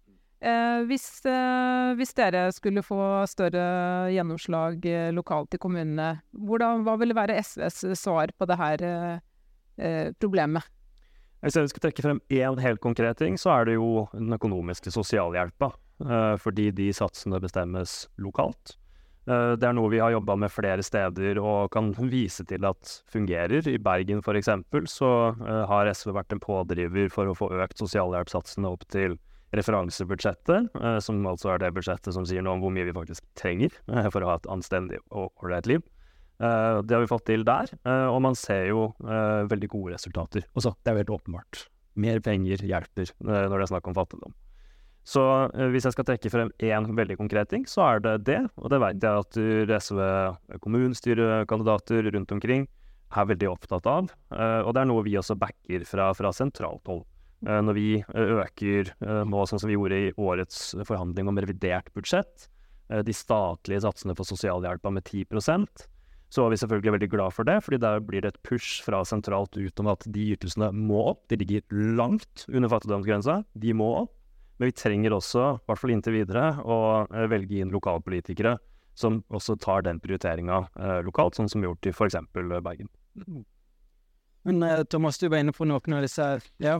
[0.45, 6.99] Eh, hvis, eh, hvis dere skulle få større gjennomslag eh, lokalt i kommunene, hvordan, hva
[7.01, 9.23] ville være SVs svar på det her eh,
[9.79, 10.67] eh, problemet?
[11.45, 14.93] Hvis jeg skal trekke frem én helt konkret ting, så er det jo den økonomiske
[14.93, 15.75] sosialhjelpa.
[16.43, 18.75] fordi de satsene bestemmes lokalt.
[19.25, 22.97] Eh, det er noe vi har jobba med flere steder og kan vise til at
[23.13, 23.65] fungerer.
[23.71, 24.51] I Bergen f.eks.
[24.93, 29.17] så eh, har SV vært en pådriver for å få økt sosialhjelpssatsene opp til
[29.55, 33.25] referansebudsjettet, eh, som altså er det budsjettet som sier noe om hvor mye vi faktisk
[33.39, 33.73] trenger
[34.13, 35.85] for å ha et anstendig og ålreit liv.
[36.35, 37.71] Det har vi fått til der,
[38.11, 40.43] og man ser jo veldig gode resultater.
[40.59, 41.61] Også, det er jo helt åpenbart.
[41.95, 44.35] Mer penger hjelper når det er snakk om fattigdom.
[45.05, 48.41] Så eh, hvis jeg skal trekke frem én veldig konkret ting, så er det det.
[48.57, 50.01] Og det vet jeg at SV
[50.65, 52.67] kommunestyrekandidater rundt omkring
[53.15, 54.09] er veldig opptatt av.
[54.33, 57.05] Eh, og det er noe vi også backer fra, fra sentralt hold.
[57.45, 58.95] Eh, når vi øker
[59.29, 62.49] nå, sånn som vi gjorde i årets forhandling om revidert budsjett,
[62.85, 65.25] de statlige satsene for sosialhjelpa med 10
[66.35, 69.01] så var vi selvfølgelig veldig glad for det, fordi der blir det et push fra
[69.07, 71.23] sentralt ut om at de ytelsene må opp.
[71.31, 71.63] De ligger
[71.97, 73.39] langt under fattigdomsgrensa.
[73.55, 74.13] De må opp.
[74.65, 78.55] Men vi trenger også, i hvert fall inntil videre, å eh, velge inn lokalpolitikere
[78.97, 82.17] som også tar den prioriteringa eh, lokalt, sånn som vi har gjort i f.eks.
[82.65, 82.89] Bergen.
[84.49, 86.31] Men eh, Thomas, du var inne på noen av disse
[86.65, 86.79] Ja.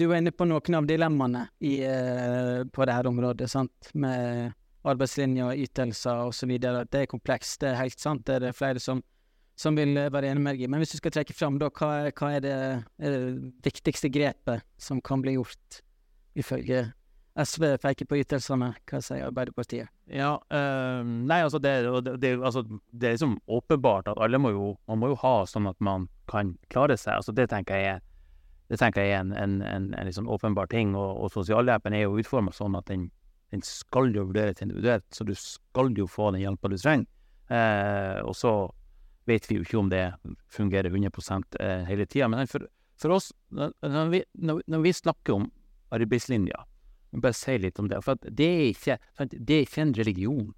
[0.00, 3.92] Du var inne på noen av dilemmaene i, eh, på dette området, sant?
[3.92, 4.54] Med
[4.88, 6.56] arbeidslinja ytelser osv.
[6.56, 8.24] Det er komplekst, det er helt sant.
[8.24, 9.04] Det er det flere som,
[9.58, 10.70] som vil eh, være enig med deg i.
[10.70, 12.56] Men hvis du skal trekke fram, da, hva, hva er, det,
[13.02, 15.82] er det viktigste grepet som kan bli gjort,
[16.38, 16.86] ifølge
[17.38, 18.72] SV peker på ytelsene?
[18.88, 19.92] Hva sier Arbeiderpartiet?
[20.12, 21.74] Ja, øh, nei, altså det,
[22.20, 25.70] det, altså det er liksom åpenbart at alle må jo, man må jo ha sånn
[25.70, 27.20] at man kan klare seg.
[27.20, 28.04] Altså det tenker jeg er,
[28.76, 32.20] tenker jeg er en, en, en, en liksom åpenbar ting, og, og sosialhjelpen er jo
[32.20, 33.08] utformet sånn at den,
[33.52, 37.08] den skal jo vurderes individuelt, så du skal jo få den hjelpa du trenger.
[37.52, 38.52] Eh, og så
[39.24, 40.02] vet vi jo ikke om det
[40.50, 42.28] fungerer 100 eh, hele tida.
[42.28, 42.66] Men for,
[43.00, 45.48] for oss, når vi, når, vi snakker om
[45.94, 46.64] arbeidslinja,
[47.12, 48.00] bare si litt om det.
[48.04, 48.98] For det, er ikke,
[49.32, 50.52] det er ikke en religion.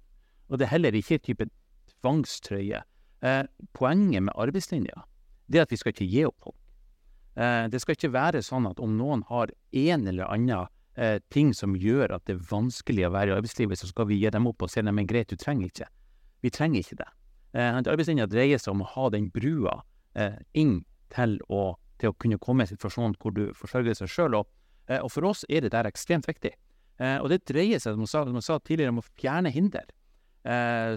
[0.49, 1.49] Og det er heller ikke en type
[1.97, 2.83] tvangstrøye.
[3.25, 3.41] Eh,
[3.73, 5.05] poenget med arbeidslinja
[5.45, 6.57] det er at vi skal ikke gi opp folk.
[7.37, 10.71] Eh, det skal ikke være sånn at om noen har en eller annen
[11.27, 14.29] ting som gjør at det er vanskelig å være i arbeidslivet, så skal vi gi
[14.31, 15.89] dem opp og si nei, men greit, du trenger ikke.
[16.39, 17.07] Vi trenger ikke det.
[17.55, 19.77] Eh, arbeidslinja dreier seg om å ha den brua
[20.19, 20.81] eh, inn
[21.13, 24.41] til å, til å kunne komme i en situasjon hvor du forsørger seg sjøl.
[24.41, 24.49] Og,
[24.89, 26.55] eh, og for oss er det der ekstremt viktig.
[26.95, 29.89] Og det dreier seg, som jeg sa, som jeg sa tidligere, om å fjerne hinder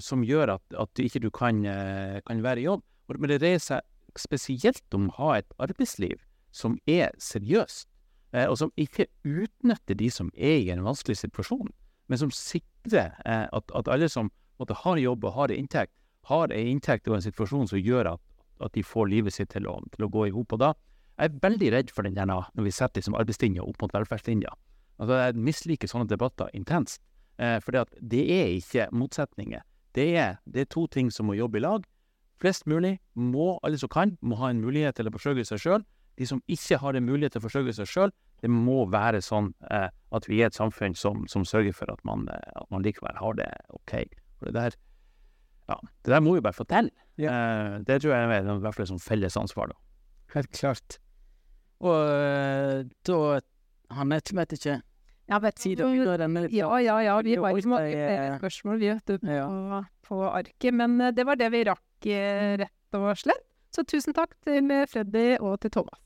[0.04, 2.84] som gjør at, at ikke du kan, eh, kan være i jobb.
[3.16, 6.20] Men det dreier seg spesielt om å ha et arbeidsliv
[6.54, 7.88] som er seriøst,
[8.44, 11.72] og som ikke utnytter de som er i en vanskelig situasjon,
[12.06, 14.30] men som sikrer at, at alle som
[14.61, 15.97] måtte, har jobb og har inntekt,
[16.29, 18.22] har en inntekt og en situasjon som gjør at,
[18.64, 20.55] at de får livet sitt til å, til å gå i hop.
[20.57, 20.72] Og da
[21.18, 24.53] jeg er veldig redd for den der når vi setter liksom arbeidslinja opp mot velferdslinja.
[24.99, 27.03] Altså, jeg misliker sånne debatter intenst.
[27.39, 29.64] Eh, for det er ikke motsetninger.
[29.95, 31.87] Det er, det er to ting som må jobbe i lag.
[32.39, 35.87] Flest mulig må, alle som kan, må ha en mulighet til å forsørge seg sjøl.
[36.18, 39.53] De som ikke har en mulighet til å forsørge seg sjøl, det må være sånn
[39.74, 42.87] eh, at vi er et samfunn som, som sørger for at man, eh, at man
[42.87, 43.95] likevel har det OK.
[44.39, 44.79] For det der,
[45.69, 46.91] ja, det der må vi bare fortelle.
[47.19, 47.33] Ja.
[47.33, 49.73] Uh, det tror jeg er i hvert fall et felles ansvar.
[49.73, 49.77] da.
[50.35, 50.99] Helt klart.
[51.81, 53.41] Og uh, da
[53.95, 54.81] Hanne, jeg vet ikke
[55.29, 55.85] Ja, vet du,
[56.53, 57.21] Ja, ja, ja.
[57.23, 59.83] Vi var har ikke mange er- spørsmål vi, vet du, på, Ja.
[60.09, 60.73] på arket.
[60.75, 63.45] Men eh, det var det vi rakk, eh, rett og slett.
[63.71, 66.01] Så tusen takk til eh, Freddy og til Thomas.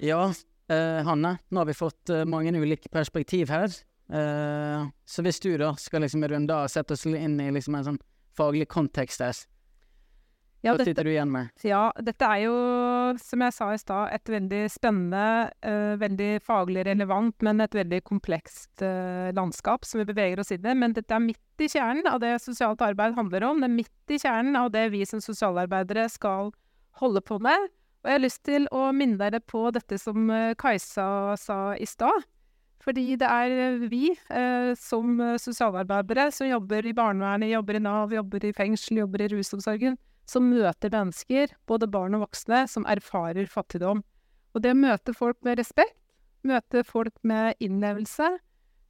[0.00, 0.30] Ja,
[0.70, 3.68] uh, Hanne, nå har vi fått eh, mange ulike perspektiv her.
[4.10, 7.76] Eh, så hvis du da skal liksom runde av og sette oss inn i liksom
[7.78, 8.00] en sånn
[8.36, 9.38] faglig kontekst her,
[10.60, 11.48] Ja, hva sitter du igjen med?
[11.64, 12.56] ja, dette er jo,
[13.22, 18.02] som jeg sa i stad, et veldig spennende, uh, veldig faglig relevant, men et veldig
[18.04, 20.74] komplekst uh, landskap som vi beveger oss inn i.
[20.74, 23.62] Men dette er midt i kjernen av det sosialt arbeid handler om.
[23.62, 26.52] Det er midt i kjernen av det vi som sosialarbeidere skal
[27.00, 27.70] holde på med.
[28.02, 30.28] Og jeg har lyst til å minne dere på dette som
[30.60, 32.28] Kajsa sa i stad.
[32.80, 37.82] Fordi det er eh, vi eh, som eh, sosialarbeidere som jobber i barnevernet, jobber i
[37.84, 39.98] Nav, jobber i fengsel, jobber i rusomsorgen,
[40.30, 44.00] som møter mennesker, både barn og voksne, som erfarer fattigdom.
[44.54, 45.98] Og det å møte folk med respekt,
[46.46, 48.30] møte folk med innlevelse,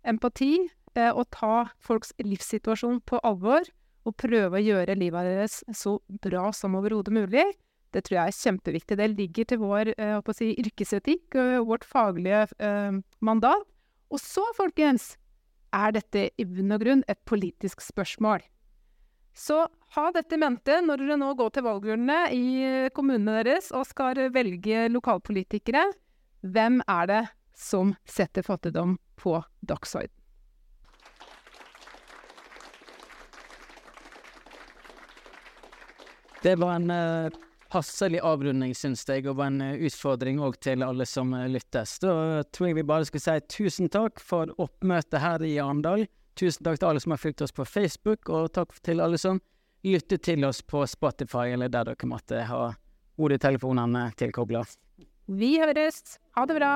[0.07, 0.55] empati,
[0.95, 3.67] eh, og ta folks livssituasjon på alvor,
[4.09, 7.45] og prøve å gjøre livet deres så bra som overhodet mulig,
[7.91, 8.97] det tror jeg er kjempeviktig.
[9.01, 13.67] Det ligger til vår eh, si, yrkesetikk og vårt faglige eh, mandat.
[14.11, 15.15] Og så, folkens,
[15.71, 18.43] er dette i bunn og grunn et politisk spørsmål.
[19.35, 19.63] Så
[19.95, 23.87] ha dette i mente når dere nå går til valgurnene i eh, kommunene deres og
[23.87, 25.85] skal velge lokalpolitikere.
[26.43, 27.21] Hvem er det
[27.55, 30.11] som setter fattigdom på dagsorden?
[36.41, 36.91] Det var en
[37.71, 41.49] eh, passelig avrunding, syns jeg, og var en eh, utfordring òg til alle som eh,
[41.49, 41.99] lyttes.
[42.03, 46.07] Da tror jeg vi bare skal si tusen takk for oppmøtet her i Arendal.
[46.39, 49.41] Tusen takk til alle som har fulgt oss på Facebook, og takk til alle som
[49.87, 52.71] lytter til oss på Spotify, eller der dere måtte ha
[53.21, 54.65] hodetelefonene tilkobla.
[55.31, 56.19] Vi høres!
[56.37, 56.75] Ha det bra!